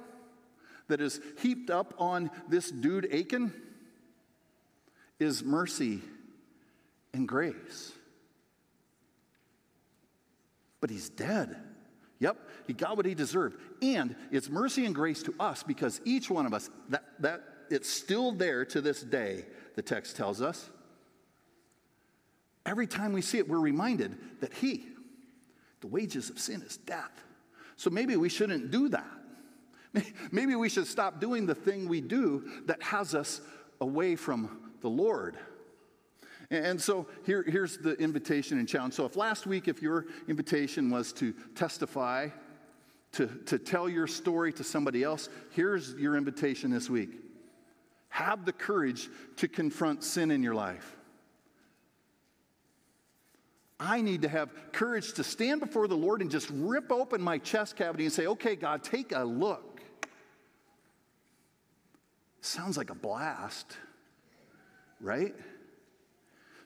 that 0.87 1.01
is 1.01 1.21
heaped 1.41 1.71
up 1.71 1.95
on 1.99 2.31
this 2.49 2.71
dude 2.71 3.13
Achan 3.13 3.53
is 5.19 5.45
mercy 5.45 6.01
and 7.13 7.29
grace. 7.29 7.93
But 10.81 10.91
he's 10.91 11.09
dead. 11.09 11.57
Yep, 12.21 12.37
he 12.67 12.73
got 12.73 12.97
what 12.97 13.07
he 13.07 13.15
deserved. 13.15 13.59
And 13.81 14.17
it's 14.33 14.49
mercy 14.49 14.87
and 14.87 14.95
grace 14.95 15.23
to 15.25 15.35
us 15.39 15.63
because 15.63 16.01
each 16.05 16.31
one 16.31 16.47
of 16.47 16.55
us, 16.55 16.71
that, 16.89 17.05
that 17.21 17.43
it's 17.71 17.89
still 17.89 18.33
there 18.33 18.65
to 18.67 18.81
this 18.81 19.03
day, 19.03 19.45
the 19.77 19.83
text 19.83 20.17
tells 20.17 20.41
us. 20.41 20.71
Every 22.69 22.87
time 22.87 23.15
we 23.15 23.23
see 23.23 23.39
it, 23.39 23.49
we're 23.49 23.59
reminded 23.59 24.19
that 24.41 24.53
he, 24.53 24.85
the 25.81 25.87
wages 25.87 26.29
of 26.29 26.39
sin 26.39 26.61
is 26.61 26.77
death. 26.77 27.25
So 27.77 27.89
maybe 27.89 28.15
we 28.17 28.29
shouldn't 28.29 28.71
do 28.71 28.91
that. 28.91 29.09
Maybe 30.33 30.55
we 30.55 30.69
should 30.69 30.87
stop 30.87 31.19
doing 31.19 31.47
the 31.47 31.55
thing 31.55 31.89
we 31.89 32.03
do 32.03 32.45
that 32.67 32.83
has 32.83 33.15
us 33.15 33.41
away 33.81 34.17
from 34.17 34.71
the 34.83 34.91
Lord. 34.91 35.39
And 36.51 36.79
so 36.79 37.07
here, 37.25 37.43
here's 37.43 37.79
the 37.79 37.95
invitation 37.95 38.59
and 38.59 38.69
challenge. 38.69 38.93
So 38.93 39.07
if 39.07 39.17
last 39.17 39.47
week, 39.47 39.67
if 39.67 39.81
your 39.81 40.05
invitation 40.29 40.91
was 40.91 41.15
to 41.15 41.33
testify, 41.55 42.29
to, 43.13 43.29
to 43.47 43.59
tell 43.59 43.89
your 43.89 44.07
story 44.07 44.53
to 44.53 44.65
somebody 44.65 45.03
else, 45.03 45.31
here's 45.53 45.95
your 45.95 46.17
invitation 46.17 46.71
this 46.71 46.91
week. 46.91 47.13
Have 48.11 48.45
the 48.45 48.53
courage 48.53 49.09
to 49.37 49.49
confront 49.49 50.05
sin 50.05 50.31
in 50.31 50.43
your 50.43 50.55
life. 50.55 50.98
I 53.81 54.01
need 54.01 54.23
to 54.23 54.29
have 54.29 54.51
courage 54.73 55.13
to 55.15 55.25
stand 55.25 55.61
before 55.61 55.87
the 55.87 55.97
Lord 55.97 56.21
and 56.21 56.31
just 56.31 56.51
rip 56.53 56.91
open 56.91 57.23
my 57.23 57.39
chest 57.39 57.77
cavity 57.77 58.05
and 58.05 58.13
say, 58.13 58.27
okay, 58.27 58.57
God, 58.57 58.83
take 58.83 59.13
a 59.13 59.23
look. 59.23 59.81
Sounds 62.41 62.77
like 62.77 62.91
a 62.91 62.95
blast, 62.95 63.77
right? 65.01 65.35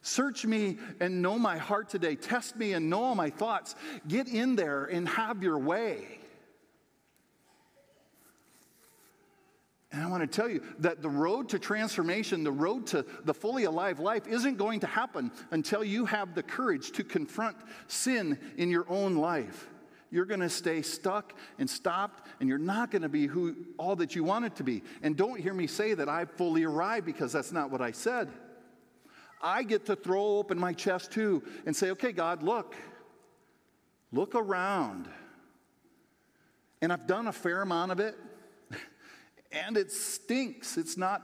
Search 0.01 0.45
me 0.47 0.79
and 1.01 1.23
know 1.23 1.39
my 1.39 1.59
heart 1.59 1.89
today. 1.89 2.17
Test 2.17 2.57
me 2.57 2.73
and 2.73 2.89
know 2.89 3.05
all 3.05 3.15
my 3.15 3.31
thoughts. 3.31 3.75
Get 4.09 4.27
in 4.29 4.57
there 4.57 4.85
and 4.85 5.09
have 5.09 5.43
your 5.43 5.59
way. 5.59 6.19
And 9.93 10.03
I 10.03 10.09
want 10.09 10.23
to 10.23 10.27
tell 10.27 10.49
you 10.49 10.63
that 10.79 11.03
the 11.03 11.09
road 11.09 11.51
to 11.51 11.59
transformation, 11.59 12.45
the 12.45 12.51
road 12.51 12.87
to 12.89 13.05
the 13.25 13.35
fully 13.35 13.65
alive 13.65 14.01
life, 14.01 14.27
isn't 14.27 14.57
going 14.57 14.81
to 14.81 14.87
happen 14.87 15.31
until 15.51 15.85
you 15.85 16.07
have 16.07 16.35
the 16.35 16.43
courage 16.43 16.93
to 16.93 17.05
confront 17.05 17.57
sin 17.89 18.39
in 18.57 18.71
your 18.71 18.87
own 18.89 19.17
life. 19.17 19.69
You're 20.11 20.25
going 20.25 20.41
to 20.41 20.49
stay 20.49 20.81
stuck 20.81 21.35
and 21.59 21.69
stopped, 21.69 22.27
and 22.41 22.49
you're 22.49 22.59
not 22.59 22.91
going 22.91 23.03
to 23.03 23.09
be 23.09 23.27
who 23.27 23.55
all 23.79 23.95
that 23.97 24.15
you 24.15 24.25
wanted 24.25 24.57
to 24.57 24.65
be. 24.65 24.83
And 25.03 25.15
don't 25.15 25.39
hear 25.39 25.55
me 25.55 25.67
say 25.67 25.93
that 25.93 26.09
I've 26.09 26.31
fully 26.33 26.65
arrived 26.65 27.05
because 27.05 27.33
that's 27.33 27.53
not 27.53 27.71
what 27.71 27.83
I 27.83 27.93
said. 27.93 28.31
I 29.43 29.63
get 29.63 29.87
to 29.87 29.97
throw 29.97 30.39
open 30.39 30.59
my 30.59 30.73
chest 30.73 31.13
too 31.13 31.43
and 31.67 31.77
say, 31.77 31.91
okay, 31.91 32.13
God, 32.13 32.43
look, 32.43 32.77
look 34.11 34.35
around. 34.35 35.09
And 36.81 36.93
I've 36.93 37.07
done 37.07 37.27
a 37.27 37.33
fair 37.33 37.61
amount 37.63 37.93
of 37.93 38.01
it. 38.01 38.17
And 39.53 39.77
it 39.77 39.93
stinks. 39.93 40.77
It's 40.77 40.97
not 40.97 41.23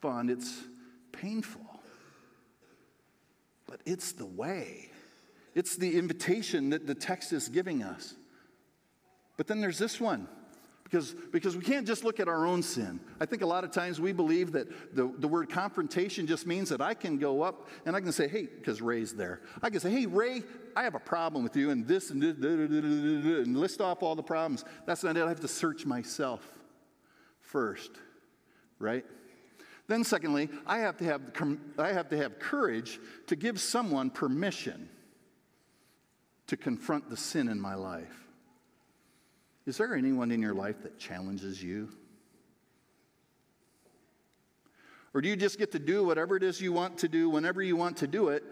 fun, 0.00 0.30
it's 0.30 0.62
painful. 1.12 1.62
But 3.66 3.80
it's 3.84 4.12
the 4.12 4.26
way, 4.26 4.90
it's 5.54 5.76
the 5.76 5.98
invitation 5.98 6.70
that 6.70 6.86
the 6.86 6.94
text 6.94 7.32
is 7.32 7.48
giving 7.48 7.82
us. 7.82 8.14
But 9.36 9.46
then 9.46 9.60
there's 9.60 9.78
this 9.78 10.00
one. 10.00 10.28
Because, 10.84 11.14
because 11.32 11.54
we 11.54 11.62
can't 11.62 11.86
just 11.86 12.02
look 12.02 12.18
at 12.18 12.28
our 12.28 12.46
own 12.46 12.62
sin. 12.62 12.98
I 13.20 13.26
think 13.26 13.42
a 13.42 13.46
lot 13.46 13.62
of 13.62 13.70
times 13.70 14.00
we 14.00 14.12
believe 14.12 14.52
that 14.52 14.96
the, 14.96 15.12
the 15.18 15.28
word 15.28 15.50
confrontation 15.50 16.26
just 16.26 16.46
means 16.46 16.70
that 16.70 16.80
I 16.80 16.94
can 16.94 17.18
go 17.18 17.42
up 17.42 17.68
and 17.84 17.94
I 17.94 18.00
can 18.00 18.10
say, 18.10 18.26
hey, 18.26 18.46
because 18.46 18.80
Ray's 18.80 19.12
there. 19.12 19.42
I 19.60 19.68
can 19.68 19.80
say, 19.80 19.90
hey, 19.90 20.06
Ray, 20.06 20.44
I 20.74 20.84
have 20.84 20.94
a 20.94 21.00
problem 21.00 21.44
with 21.44 21.56
you 21.56 21.68
and 21.68 21.86
this 21.86 22.08
and, 22.08 22.22
this, 22.22 22.36
and 22.38 23.54
list 23.54 23.82
off 23.82 24.02
all 24.02 24.14
the 24.14 24.22
problems. 24.22 24.64
That's 24.86 25.04
not 25.04 25.18
it. 25.18 25.24
I 25.24 25.28
have 25.28 25.40
to 25.40 25.48
search 25.48 25.84
myself 25.84 26.57
first, 27.48 27.90
right? 28.78 29.04
Then, 29.88 30.04
secondly, 30.04 30.50
I 30.66 30.78
have 30.78 30.98
to 30.98 31.04
have, 31.04 31.22
I 31.78 31.92
have, 31.92 32.10
to 32.10 32.16
have 32.16 32.38
courage 32.38 33.00
to 33.26 33.36
give 33.36 33.58
someone 33.58 34.10
permission 34.10 34.88
to 36.46 36.56
confront 36.56 37.08
the 37.08 37.16
sin 37.16 37.48
in 37.48 37.58
my 37.58 37.74
life. 37.74 38.26
Is 39.66 39.78
there 39.78 39.94
anyone 39.94 40.30
in 40.30 40.40
your 40.40 40.54
life 40.54 40.82
that 40.82 40.98
challenges 40.98 41.62
you? 41.62 41.88
Or 45.14 45.22
do 45.22 45.28
you 45.28 45.36
just 45.36 45.58
get 45.58 45.72
to 45.72 45.78
do 45.78 46.04
whatever 46.04 46.36
it 46.36 46.42
is 46.42 46.60
you 46.60 46.72
want 46.72 46.98
to 46.98 47.08
do 47.08 47.30
whenever 47.30 47.62
you 47.62 47.76
want 47.76 47.96
to 47.98 48.06
do 48.06 48.28
it? 48.28 48.44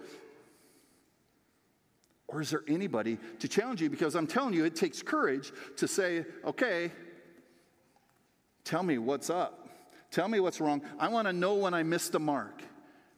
Or 2.29 2.41
is 2.41 2.51
there 2.51 2.65
anybody 2.67 3.19
to 3.41 3.49
challenge 3.49 3.81
you? 3.81 3.89
Because 3.89 4.17
I'm 4.17 4.27
telling 4.27 4.55
you, 4.55 4.65
it 4.65 4.75
takes 4.75 5.03
courage 5.03 5.53
to 5.77 5.87
say, 5.87 6.25
okay, 6.45 6.91
Tell 8.67 8.83
me 8.83 8.99
what's 8.99 9.31
up. 9.31 9.69
Tell 10.11 10.27
me 10.27 10.41
what's 10.41 10.61
wrong. 10.61 10.83
I 10.99 11.07
want 11.07 11.29
to 11.29 11.33
know 11.33 11.55
when 11.55 11.73
I 11.73 11.85
missed 11.85 12.11
the 12.11 12.19
mark. 12.19 12.63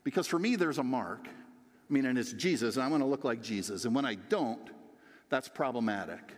Because 0.04 0.26
for 0.26 0.38
me, 0.38 0.56
there's 0.56 0.76
a 0.76 0.82
mark. 0.82 1.26
I 1.26 1.92
mean, 1.92 2.04
and 2.04 2.18
it's 2.18 2.34
Jesus, 2.34 2.76
and 2.76 2.84
I 2.84 2.88
want 2.88 3.02
to 3.02 3.06
look 3.06 3.24
like 3.24 3.42
Jesus. 3.42 3.86
And 3.86 3.94
when 3.94 4.04
I 4.04 4.14
don't, 4.14 4.70
that's 5.30 5.48
problematic. 5.48 6.34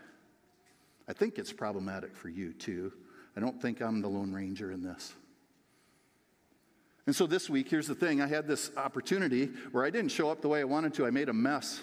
I 1.08 1.12
think 1.12 1.38
it's 1.38 1.52
problematic 1.52 2.14
for 2.14 2.28
you 2.28 2.52
too. 2.52 2.92
I 3.36 3.40
don't 3.40 3.60
think 3.60 3.80
I'm 3.80 4.00
the 4.00 4.08
Lone 4.08 4.32
Ranger 4.32 4.70
in 4.70 4.82
this. 4.82 5.12
And 7.06 7.16
so 7.16 7.26
this 7.26 7.50
week, 7.50 7.68
here's 7.68 7.88
the 7.88 7.94
thing 7.96 8.22
I 8.22 8.28
had 8.28 8.46
this 8.46 8.70
opportunity 8.76 9.46
where 9.72 9.84
I 9.84 9.90
didn't 9.90 10.12
show 10.12 10.30
up 10.30 10.40
the 10.40 10.48
way 10.48 10.60
I 10.60 10.64
wanted 10.64 10.94
to. 10.94 11.06
I 11.06 11.10
made 11.10 11.28
a 11.28 11.32
mess. 11.32 11.80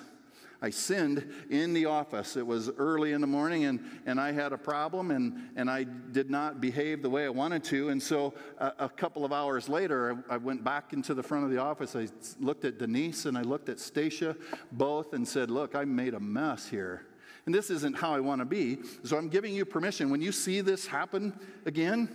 I 0.62 0.72
sinned 0.72 1.32
in 1.52 1.74
the 1.74 1.86
office. 1.86 2.36
It 2.36 2.46
was 2.46 2.70
early 2.78 3.14
in 3.14 3.22
the 3.22 3.28
morning, 3.28 3.66
and, 3.66 3.80
and 4.08 4.20
I 4.20 4.32
had 4.32 4.54
a 4.54 4.58
problem, 4.58 5.12
and, 5.12 5.50
and 5.56 5.70
I 5.70 5.84
did 5.84 6.32
not 6.32 6.60
behave 6.60 7.04
the 7.04 7.10
way 7.10 7.26
I 7.26 7.30
wanted 7.30 7.64
to. 7.66 7.90
And 7.90 8.02
so 8.02 8.34
a, 8.58 8.74
a 8.80 8.90
couple 8.90 9.24
of 9.24 9.32
hours 9.32 9.70
later, 9.70 10.24
I, 10.30 10.36
I, 10.36 10.38
went 10.38 10.64
back 10.64 10.94
into 10.94 11.14
the 11.14 11.22
front 11.22 11.44
of 11.44 11.52
the 11.52 11.60
office. 11.60 11.96
I 11.96 12.08
looked 12.40 12.66
at 12.66 12.80
Denise 12.80 13.26
and 13.26 13.38
I 13.38 13.42
looked 13.42 13.70
at 13.70 13.80
Stacia 13.80 14.36
both 14.72 15.14
and 15.14 15.28
said, 15.28 15.52
Look, 15.52 15.76
I 15.76 15.86
made 15.86 16.16
a 16.16 16.20
mess 16.20 16.68
here. 16.68 17.06
And 17.46 17.54
this 17.54 17.70
isn't 17.70 17.96
how 17.96 18.14
I 18.14 18.20
want 18.20 18.42
to 18.42 18.46
be. 18.46 18.80
So 19.04 19.16
I'm 19.16 19.30
giving 19.30 19.54
you 19.54 19.64
permission. 19.64 20.10
When 20.10 20.22
you 20.22 20.32
see 20.32 20.62
this 20.62 20.88
happen 20.88 21.40
again, 21.66 22.10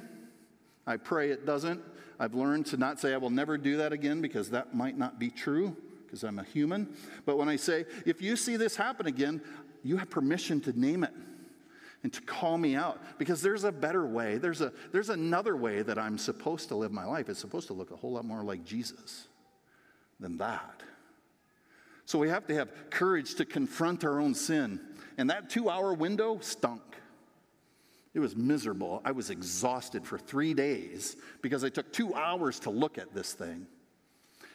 I 0.84 0.96
pray 0.96 1.30
it 1.30 1.46
doesn't. 1.46 1.80
I've 2.18 2.34
learned 2.34 2.66
to 2.66 2.76
not 2.76 3.00
say 3.00 3.14
I 3.14 3.18
will 3.18 3.30
never 3.30 3.56
do 3.56 3.76
that 3.78 3.92
again 3.92 4.20
because 4.20 4.50
that 4.50 4.74
might 4.74 4.98
not 4.98 5.18
be 5.18 5.30
true 5.30 5.76
because 6.12 6.24
I'm 6.24 6.38
a 6.38 6.44
human. 6.44 6.94
But 7.24 7.38
when 7.38 7.48
I 7.48 7.56
say, 7.56 7.86
if 8.04 8.20
you 8.20 8.36
see 8.36 8.58
this 8.58 8.76
happen 8.76 9.06
again, 9.06 9.40
you 9.82 9.96
have 9.96 10.10
permission 10.10 10.60
to 10.60 10.78
name 10.78 11.04
it 11.04 11.12
and 12.02 12.12
to 12.12 12.20
call 12.20 12.58
me 12.58 12.76
out 12.76 13.00
because 13.18 13.40
there's 13.40 13.64
a 13.64 13.72
better 13.72 14.04
way. 14.06 14.36
There's, 14.36 14.60
a, 14.60 14.74
there's 14.92 15.08
another 15.08 15.56
way 15.56 15.80
that 15.80 15.98
I'm 15.98 16.18
supposed 16.18 16.68
to 16.68 16.74
live 16.74 16.92
my 16.92 17.06
life. 17.06 17.30
It's 17.30 17.40
supposed 17.40 17.66
to 17.68 17.72
look 17.72 17.92
a 17.92 17.96
whole 17.96 18.12
lot 18.12 18.26
more 18.26 18.44
like 18.44 18.62
Jesus 18.62 19.26
than 20.20 20.36
that. 20.36 20.82
So 22.04 22.18
we 22.18 22.28
have 22.28 22.46
to 22.48 22.54
have 22.56 22.68
courage 22.90 23.36
to 23.36 23.46
confront 23.46 24.04
our 24.04 24.20
own 24.20 24.34
sin. 24.34 24.80
And 25.16 25.30
that 25.30 25.48
two 25.48 25.70
hour 25.70 25.94
window 25.94 26.40
stunk. 26.42 26.82
It 28.12 28.20
was 28.20 28.36
miserable. 28.36 29.00
I 29.02 29.12
was 29.12 29.30
exhausted 29.30 30.06
for 30.06 30.18
three 30.18 30.52
days 30.52 31.16
because 31.40 31.64
I 31.64 31.70
took 31.70 31.90
two 31.90 32.14
hours 32.14 32.60
to 32.60 32.70
look 32.70 32.98
at 32.98 33.14
this 33.14 33.32
thing. 33.32 33.66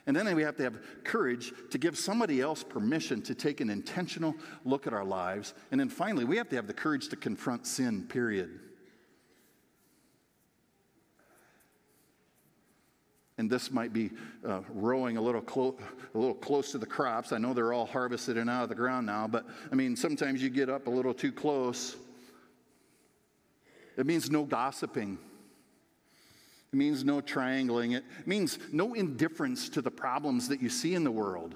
And 0.08 0.16
then 0.16 0.34
we 0.36 0.42
have 0.44 0.56
to 0.56 0.64
have 0.64 0.80
courage 1.04 1.54
to 1.70 1.78
give 1.78 1.98
somebody 1.98 2.40
else 2.40 2.64
permission 2.64 3.22
to 3.24 3.36
take 3.36 3.60
an 3.60 3.70
intentional 3.70 4.34
look 4.64 4.88
at 4.88 4.94
our 4.94 5.04
lives. 5.04 5.54
And 5.70 5.80
then 5.80 5.90
finally, 5.90 6.24
we 6.24 6.38
have 6.38 6.48
to 6.50 6.56
have 6.56 6.66
the 6.66 6.74
courage 6.74 7.10
to 7.10 7.18
confront 7.18 7.68
sin, 7.68 8.04
period. 8.08 8.58
And 13.38 13.50
this 13.50 13.70
might 13.70 13.92
be 13.92 14.12
uh, 14.48 14.62
rowing 14.70 15.18
a 15.18 15.22
little, 15.22 15.42
clo- 15.42 15.78
a 16.16 16.18
little 16.18 16.34
close 16.34 16.72
to 16.72 16.78
the 16.78 16.86
crops. 16.86 17.34
I 17.34 17.38
know 17.38 17.54
they're 17.54 17.74
all 17.74 17.86
harvested 17.86 18.38
and 18.38 18.50
out 18.50 18.64
of 18.64 18.70
the 18.70 18.76
ground 18.76 19.06
now, 19.06 19.28
but 19.28 19.46
I 19.72 19.76
mean, 19.76 19.98
sometimes 19.98 20.42
you 20.42 20.50
get 20.50 20.70
up 20.70 20.88
a 20.88 20.90
little 20.90 21.14
too 21.14 21.34
close. 21.34 21.98
It 23.98 24.06
means 24.06 24.32
no 24.32 24.46
gossiping. 24.46 25.20
It 26.74 26.76
means 26.76 27.04
no 27.04 27.22
triangling. 27.22 27.94
It 27.94 28.04
means 28.26 28.60
no 28.72 28.94
indifference 28.94 29.70
to 29.70 29.82
the 29.82 29.92
problems 29.92 30.50
that 30.50 30.62
you 30.62 30.70
see 30.70 30.96
in 30.96 31.04
the 31.04 31.12
world. 31.12 31.56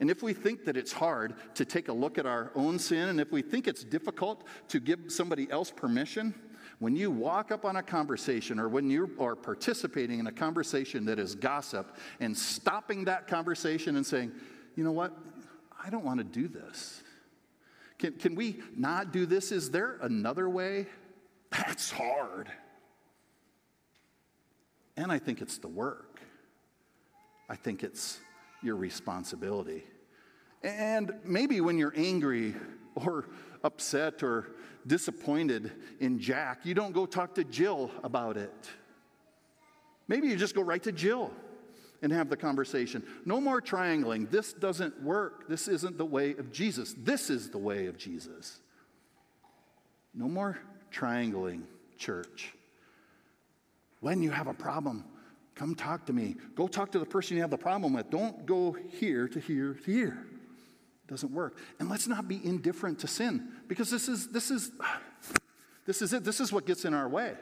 And 0.00 0.10
if 0.10 0.22
we 0.22 0.32
think 0.32 0.64
that 0.64 0.76
it's 0.76 0.92
hard 0.92 1.34
to 1.54 1.64
take 1.64 1.88
a 1.88 1.92
look 1.92 2.18
at 2.18 2.26
our 2.26 2.50
own 2.54 2.78
sin, 2.78 3.08
and 3.08 3.20
if 3.20 3.30
we 3.30 3.40
think 3.40 3.68
it's 3.68 3.84
difficult 3.84 4.44
to 4.68 4.80
give 4.80 5.00
somebody 5.08 5.50
else 5.50 5.70
permission, 5.70 6.34
when 6.80 6.96
you 6.96 7.10
walk 7.10 7.52
up 7.52 7.64
on 7.64 7.76
a 7.76 7.82
conversation 7.82 8.58
or 8.58 8.68
when 8.68 8.90
you 8.90 9.10
are 9.20 9.36
participating 9.36 10.18
in 10.18 10.26
a 10.26 10.32
conversation 10.32 11.04
that 11.04 11.18
is 11.18 11.34
gossip 11.34 11.96
and 12.20 12.36
stopping 12.36 13.04
that 13.04 13.28
conversation 13.28 13.96
and 13.96 14.04
saying, 14.04 14.32
you 14.74 14.82
know 14.82 14.92
what, 14.92 15.16
I 15.82 15.90
don't 15.90 16.04
want 16.04 16.18
to 16.18 16.24
do 16.24 16.48
this. 16.48 17.02
Can, 17.98 18.14
can 18.14 18.34
we 18.34 18.60
not 18.76 19.12
do 19.12 19.24
this? 19.24 19.52
Is 19.52 19.70
there 19.70 19.98
another 20.02 20.48
way? 20.50 20.86
That's 21.56 21.90
hard. 21.90 22.50
And 24.96 25.10
I 25.10 25.18
think 25.18 25.40
it's 25.40 25.58
the 25.58 25.68
work. 25.68 26.20
I 27.48 27.56
think 27.56 27.82
it's 27.82 28.18
your 28.62 28.76
responsibility. 28.76 29.84
And 30.62 31.12
maybe 31.24 31.60
when 31.60 31.78
you're 31.78 31.92
angry 31.96 32.54
or 32.94 33.26
upset 33.62 34.22
or 34.22 34.54
disappointed 34.86 35.72
in 36.00 36.18
Jack, 36.18 36.60
you 36.64 36.74
don't 36.74 36.92
go 36.92 37.06
talk 37.06 37.34
to 37.34 37.44
Jill 37.44 37.90
about 38.02 38.36
it. 38.36 38.70
Maybe 40.08 40.28
you 40.28 40.36
just 40.36 40.54
go 40.54 40.62
right 40.62 40.82
to 40.82 40.92
Jill 40.92 41.30
and 42.02 42.12
have 42.12 42.28
the 42.28 42.36
conversation. 42.36 43.02
No 43.24 43.40
more 43.40 43.60
triangling. 43.60 44.26
This 44.26 44.52
doesn't 44.52 45.02
work. 45.02 45.48
This 45.48 45.68
isn't 45.68 45.98
the 45.98 46.04
way 46.04 46.32
of 46.32 46.52
Jesus. 46.52 46.94
This 46.98 47.30
is 47.30 47.50
the 47.50 47.58
way 47.58 47.86
of 47.86 47.96
Jesus. 47.96 48.60
No 50.14 50.28
more 50.28 50.58
triangling 50.94 51.66
church. 51.98 52.54
When 54.00 54.22
you 54.22 54.30
have 54.30 54.46
a 54.46 54.54
problem, 54.54 55.04
come 55.56 55.74
talk 55.74 56.06
to 56.06 56.12
me. 56.12 56.36
Go 56.54 56.68
talk 56.68 56.92
to 56.92 57.00
the 57.00 57.04
person 57.04 57.36
you 57.36 57.42
have 57.42 57.50
the 57.50 57.58
problem 57.58 57.92
with. 57.92 58.10
Don't 58.10 58.46
go 58.46 58.76
here 59.00 59.26
to 59.26 59.40
here 59.40 59.74
to 59.74 59.90
here. 59.90 60.26
It 61.04 61.10
doesn't 61.10 61.32
work. 61.32 61.58
And 61.80 61.88
let's 61.90 62.06
not 62.06 62.28
be 62.28 62.40
indifferent 62.44 63.00
to 63.00 63.08
sin 63.08 63.48
because 63.66 63.90
this 63.90 64.08
is 64.08 64.28
this 64.28 64.52
is 64.52 64.70
this 65.84 66.00
is 66.00 66.12
it. 66.12 66.22
This 66.22 66.40
is 66.40 66.52
what 66.52 66.64
gets 66.64 66.84
in 66.84 66.94
our 66.94 67.08
way. 67.08 67.34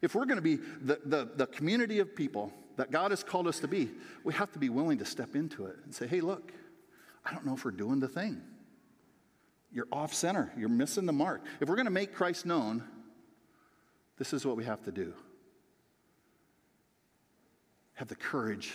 If 0.00 0.14
we're 0.14 0.24
going 0.24 0.36
to 0.36 0.42
be 0.42 0.56
the, 0.56 0.98
the, 1.04 1.30
the 1.36 1.46
community 1.46 2.00
of 2.00 2.16
people 2.16 2.52
that 2.76 2.90
God 2.90 3.12
has 3.12 3.22
called 3.22 3.46
us 3.46 3.60
to 3.60 3.68
be, 3.68 3.88
we 4.24 4.34
have 4.34 4.50
to 4.52 4.58
be 4.58 4.68
willing 4.68 4.98
to 4.98 5.04
step 5.04 5.36
into 5.36 5.66
it 5.66 5.76
and 5.84 5.94
say, 5.94 6.08
hey, 6.08 6.20
look, 6.20 6.52
I 7.24 7.32
don't 7.32 7.46
know 7.46 7.54
if 7.54 7.64
we're 7.64 7.70
doing 7.70 8.00
the 8.00 8.08
thing. 8.08 8.42
You're 9.72 9.88
off 9.90 10.12
center. 10.12 10.52
You're 10.56 10.68
missing 10.68 11.06
the 11.06 11.12
mark. 11.12 11.42
If 11.60 11.68
we're 11.68 11.76
going 11.76 11.86
to 11.86 11.90
make 11.90 12.12
Christ 12.14 12.44
known, 12.44 12.84
this 14.18 14.32
is 14.32 14.44
what 14.44 14.56
we 14.56 14.64
have 14.64 14.82
to 14.84 14.92
do. 14.92 15.14
Have 17.94 18.08
the 18.08 18.16
courage 18.16 18.72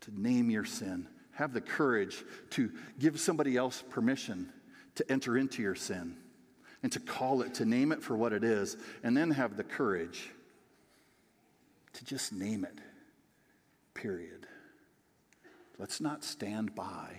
to 0.00 0.20
name 0.20 0.50
your 0.50 0.64
sin. 0.64 1.06
Have 1.32 1.52
the 1.52 1.60
courage 1.60 2.24
to 2.50 2.72
give 2.98 3.20
somebody 3.20 3.56
else 3.56 3.82
permission 3.90 4.52
to 4.96 5.10
enter 5.10 5.36
into 5.36 5.62
your 5.62 5.74
sin. 5.74 6.16
and 6.82 6.92
to 6.92 7.00
call 7.00 7.42
it, 7.42 7.54
to 7.54 7.64
name 7.64 7.92
it 7.92 8.02
for 8.02 8.16
what 8.16 8.32
it 8.32 8.44
is, 8.44 8.76
and 9.02 9.16
then 9.16 9.30
have 9.30 9.56
the 9.56 9.64
courage 9.64 10.30
to 11.92 12.04
just 12.04 12.32
name 12.32 12.64
it, 12.64 12.78
period. 13.94 14.46
Let's 15.78 16.00
not 16.00 16.24
stand 16.24 16.74
by 16.74 17.18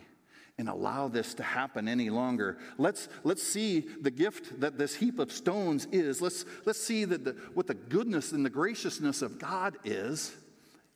and 0.62 0.70
allow 0.70 1.08
this 1.08 1.34
to 1.34 1.42
happen 1.42 1.88
any 1.88 2.12
longer. 2.12 2.56
Let's, 2.78 3.10
let's 3.24 3.42
see 3.42 3.80
the 3.80 4.12
gift 4.12 4.60
that 4.60 4.78
this 4.78 4.94
heap 4.94 5.18
of 5.18 5.32
stones 5.32 5.88
is. 5.92 6.22
Let's, 6.22 6.46
let's 6.66 6.80
see 6.80 7.04
that 7.04 7.26
the, 7.26 7.32
what 7.56 7.66
the 7.66 7.74
goodness 7.74 8.32
and 8.32 8.46
the 8.46 8.50
graciousness 8.52 9.24
of 9.24 9.40
God 9.40 9.76
is, 9.84 10.32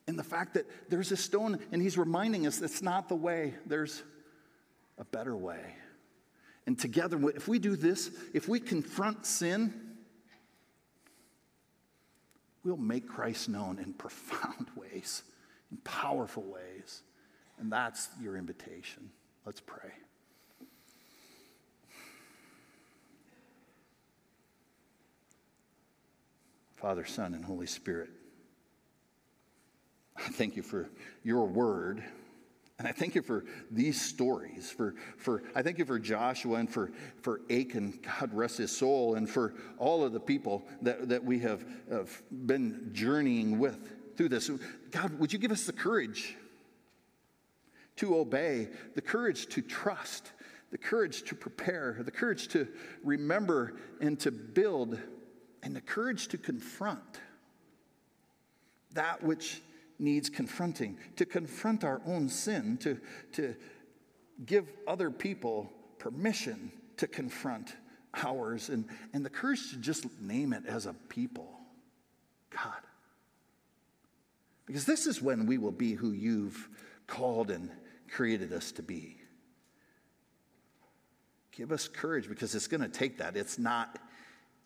and 0.05 0.19
the 0.19 0.23
fact 0.23 0.53
that 0.53 0.67
there's 0.87 1.11
a 1.11 1.17
stone, 1.17 1.57
and 1.71 1.81
He's 1.81 1.97
reminding 1.97 2.45
us 2.45 2.59
that's 2.59 2.83
not 2.83 3.09
the 3.09 3.15
way, 3.15 3.55
there's 3.65 4.03
a 4.99 5.03
better 5.03 5.35
way. 5.35 5.65
And 6.67 6.77
together, 6.77 7.19
if 7.29 7.47
we 7.47 7.57
do 7.57 7.75
this, 7.75 8.11
if 8.35 8.47
we 8.47 8.59
confront 8.59 9.25
sin, 9.25 9.73
we'll 12.63 12.77
make 12.77 13.07
Christ 13.07 13.49
known 13.49 13.79
in 13.79 13.93
profound 13.97 14.67
ways, 14.75 15.23
in 15.71 15.77
powerful 15.77 16.43
ways. 16.43 17.01
And 17.57 17.71
that's 17.71 18.09
your 18.21 18.37
invitation. 18.37 19.09
Let's 19.45 19.61
pray. 19.61 19.91
Father, 26.75 27.05
Son, 27.05 27.33
and 27.33 27.45
Holy 27.45 27.67
Spirit, 27.67 28.09
I 30.17 30.29
thank 30.29 30.55
you 30.55 30.63
for 30.63 30.89
your 31.23 31.45
word. 31.45 32.03
And 32.77 32.87
I 32.87 32.91
thank 32.91 33.15
you 33.15 33.21
for 33.21 33.45
these 33.71 34.01
stories. 34.01 34.69
For, 34.69 34.95
for 35.17 35.43
I 35.55 35.61
thank 35.61 35.77
you 35.77 35.85
for 35.85 35.97
Joshua 35.97 36.57
and 36.57 36.69
for, 36.69 36.91
for 37.21 37.39
Achan, 37.49 37.99
God 38.19 38.33
rest 38.33 38.57
his 38.57 38.75
soul, 38.75 39.15
and 39.15 39.29
for 39.29 39.53
all 39.77 40.03
of 40.03 40.11
the 40.11 40.19
people 40.19 40.65
that, 40.81 41.07
that 41.07 41.23
we 41.23 41.39
have, 41.39 41.65
have 41.89 42.21
been 42.31 42.89
journeying 42.91 43.59
with 43.59 43.77
through 44.17 44.29
this. 44.29 44.49
God, 44.91 45.17
would 45.19 45.31
you 45.31 45.39
give 45.39 45.51
us 45.51 45.65
the 45.65 45.73
courage 45.73 46.35
to 47.97 48.17
obey, 48.17 48.69
the 48.95 49.01
courage 49.01 49.47
to 49.47 49.61
trust, 49.61 50.31
the 50.71 50.77
courage 50.77 51.23
to 51.23 51.35
prepare, 51.35 51.97
the 52.03 52.11
courage 52.11 52.47
to 52.49 52.67
remember 53.03 53.77
and 54.01 54.19
to 54.19 54.31
build, 54.31 54.99
and 55.63 55.75
the 55.75 55.81
courage 55.81 56.27
to 56.27 56.37
confront 56.37 57.19
that 58.93 59.21
which 59.21 59.61
needs 59.99 60.29
confronting, 60.29 60.97
to 61.15 61.25
confront 61.25 61.83
our 61.83 62.01
own 62.05 62.27
sin, 62.27 62.77
to, 62.77 62.99
to 63.33 63.55
give 64.45 64.67
other 64.87 65.11
people 65.11 65.71
permission 65.99 66.71
to 66.97 67.07
confront 67.07 67.75
ours, 68.13 68.69
and, 68.69 68.85
and 69.13 69.25
the 69.25 69.29
courage 69.29 69.69
to 69.71 69.77
just 69.77 70.05
name 70.21 70.53
it 70.53 70.65
as 70.65 70.85
a 70.85 70.93
people 71.09 71.49
God. 72.49 72.73
Because 74.65 74.85
this 74.85 75.05
is 75.05 75.21
when 75.21 75.45
we 75.45 75.57
will 75.57 75.71
be 75.71 75.93
who 75.93 76.11
you've 76.11 76.69
called 77.07 77.51
and 77.51 77.69
created 78.09 78.53
us 78.53 78.71
to 78.73 78.83
be. 78.83 79.17
Give 81.51 81.71
us 81.71 81.87
courage 81.87 82.27
because 82.27 82.53
it's 82.53 82.67
going 82.67 82.81
to 82.81 82.89
take 82.89 83.17
that. 83.19 83.37
It's 83.37 83.57
not 83.57 83.97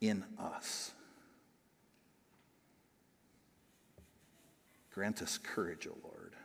in 0.01 0.23
us. 0.39 0.91
Grant 4.91 5.21
us 5.21 5.37
courage, 5.37 5.87
O 5.87 5.95
Lord. 6.03 6.35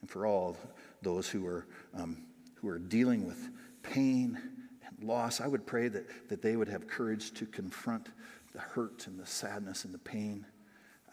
And 0.00 0.10
for 0.10 0.26
all 0.26 0.56
those 1.02 1.28
who 1.28 1.46
are, 1.46 1.66
um, 1.94 2.24
who 2.56 2.68
are 2.68 2.78
dealing 2.78 3.26
with 3.26 3.48
pain 3.82 4.38
and 4.86 5.08
loss, 5.08 5.40
I 5.40 5.46
would 5.46 5.64
pray 5.66 5.88
that, 5.88 6.28
that 6.28 6.42
they 6.42 6.56
would 6.56 6.68
have 6.68 6.86
courage 6.88 7.32
to 7.34 7.46
confront 7.46 8.08
the 8.52 8.60
hurt 8.60 9.06
and 9.06 9.18
the 9.18 9.26
sadness 9.26 9.84
and 9.84 9.94
the 9.94 9.98
pain. 9.98 10.44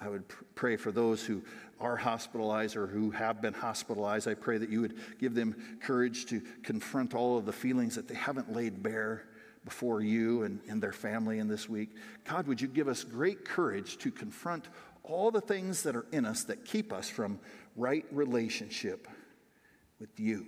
I 0.02 0.10
would 0.10 0.28
pr- 0.28 0.44
pray 0.56 0.76
for 0.78 0.92
those 0.92 1.24
who 1.24 1.44
are 1.80 1.96
hospitalized 1.96 2.76
or 2.76 2.88
who 2.88 3.12
have 3.12 3.42
been 3.42 3.54
hospitalized. 3.54 4.28
I 4.28 4.34
pray 4.34 4.58
that 4.58 4.70
you 4.70 4.82
would 4.82 4.98
give 5.20 5.36
them 5.36 5.56
courage 5.82 6.26
to 6.28 6.42
confront 6.64 7.14
all 7.14 7.38
of 7.38 7.46
the 7.46 7.54
feelings 7.54 7.96
that 7.96 8.08
they 8.08 8.16
haven't 8.16 8.52
laid 8.52 8.82
bare 8.82 9.24
before 9.64 10.02
you 10.02 10.44
and, 10.44 10.60
and 10.68 10.82
their 10.82 10.92
family 10.92 11.38
in 11.38 11.48
this 11.48 11.70
week. 11.70 11.92
God, 12.28 12.48
would 12.48 12.60
you 12.60 12.68
give 12.68 12.88
us 12.88 13.04
great 13.04 13.46
courage 13.46 13.98
to 14.00 14.12
confront 14.12 14.68
all 15.04 15.30
the 15.30 15.42
things 15.42 15.84
that 15.84 15.96
are 15.96 16.06
in 16.12 16.26
us 16.26 16.44
that 16.46 16.66
keep 16.66 16.92
us 16.92 17.08
from 17.10 17.40
right 17.76 18.06
relationship 18.12 19.08
with 20.00 20.20
you? 20.20 20.46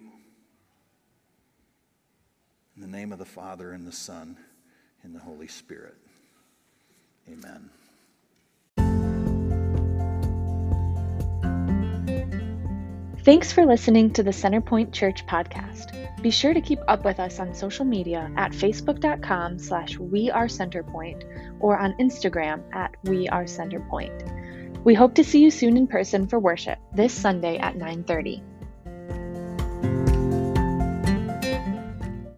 In 2.75 2.81
the 2.81 2.87
name 2.87 3.11
of 3.11 3.19
the 3.19 3.25
Father, 3.25 3.71
and 3.71 3.85
the 3.85 3.91
Son, 3.91 4.35
and 5.03 5.13
the 5.13 5.19
Holy 5.19 5.47
Spirit. 5.47 5.95
Amen. 7.31 7.69
Thanks 13.23 13.53
for 13.53 13.65
listening 13.65 14.11
to 14.13 14.23
the 14.23 14.31
Centerpoint 14.31 14.91
Church 14.91 15.25
podcast. 15.25 16.21
Be 16.21 16.29
sure 16.29 16.53
to 16.53 16.59
keep 16.59 16.79
up 16.89 17.05
with 17.05 17.21
us 17.21 17.39
on 17.39 17.53
social 17.53 17.85
media 17.85 18.29
at 18.35 18.51
facebook.com 18.51 19.59
slash 19.59 19.97
we 19.97 20.29
are 20.29 20.47
centerpoint 20.47 21.23
or 21.61 21.77
on 21.77 21.93
Instagram 22.01 22.61
at 22.75 22.97
we 23.05 23.29
are 23.29 23.45
centerpoint. 23.45 24.83
We 24.83 24.93
hope 24.93 25.15
to 25.15 25.23
see 25.23 25.41
you 25.41 25.51
soon 25.51 25.77
in 25.77 25.87
person 25.87 26.27
for 26.27 26.37
worship 26.37 26.79
this 26.93 27.13
Sunday 27.13 27.59
at 27.59 27.77
930. 27.77 28.43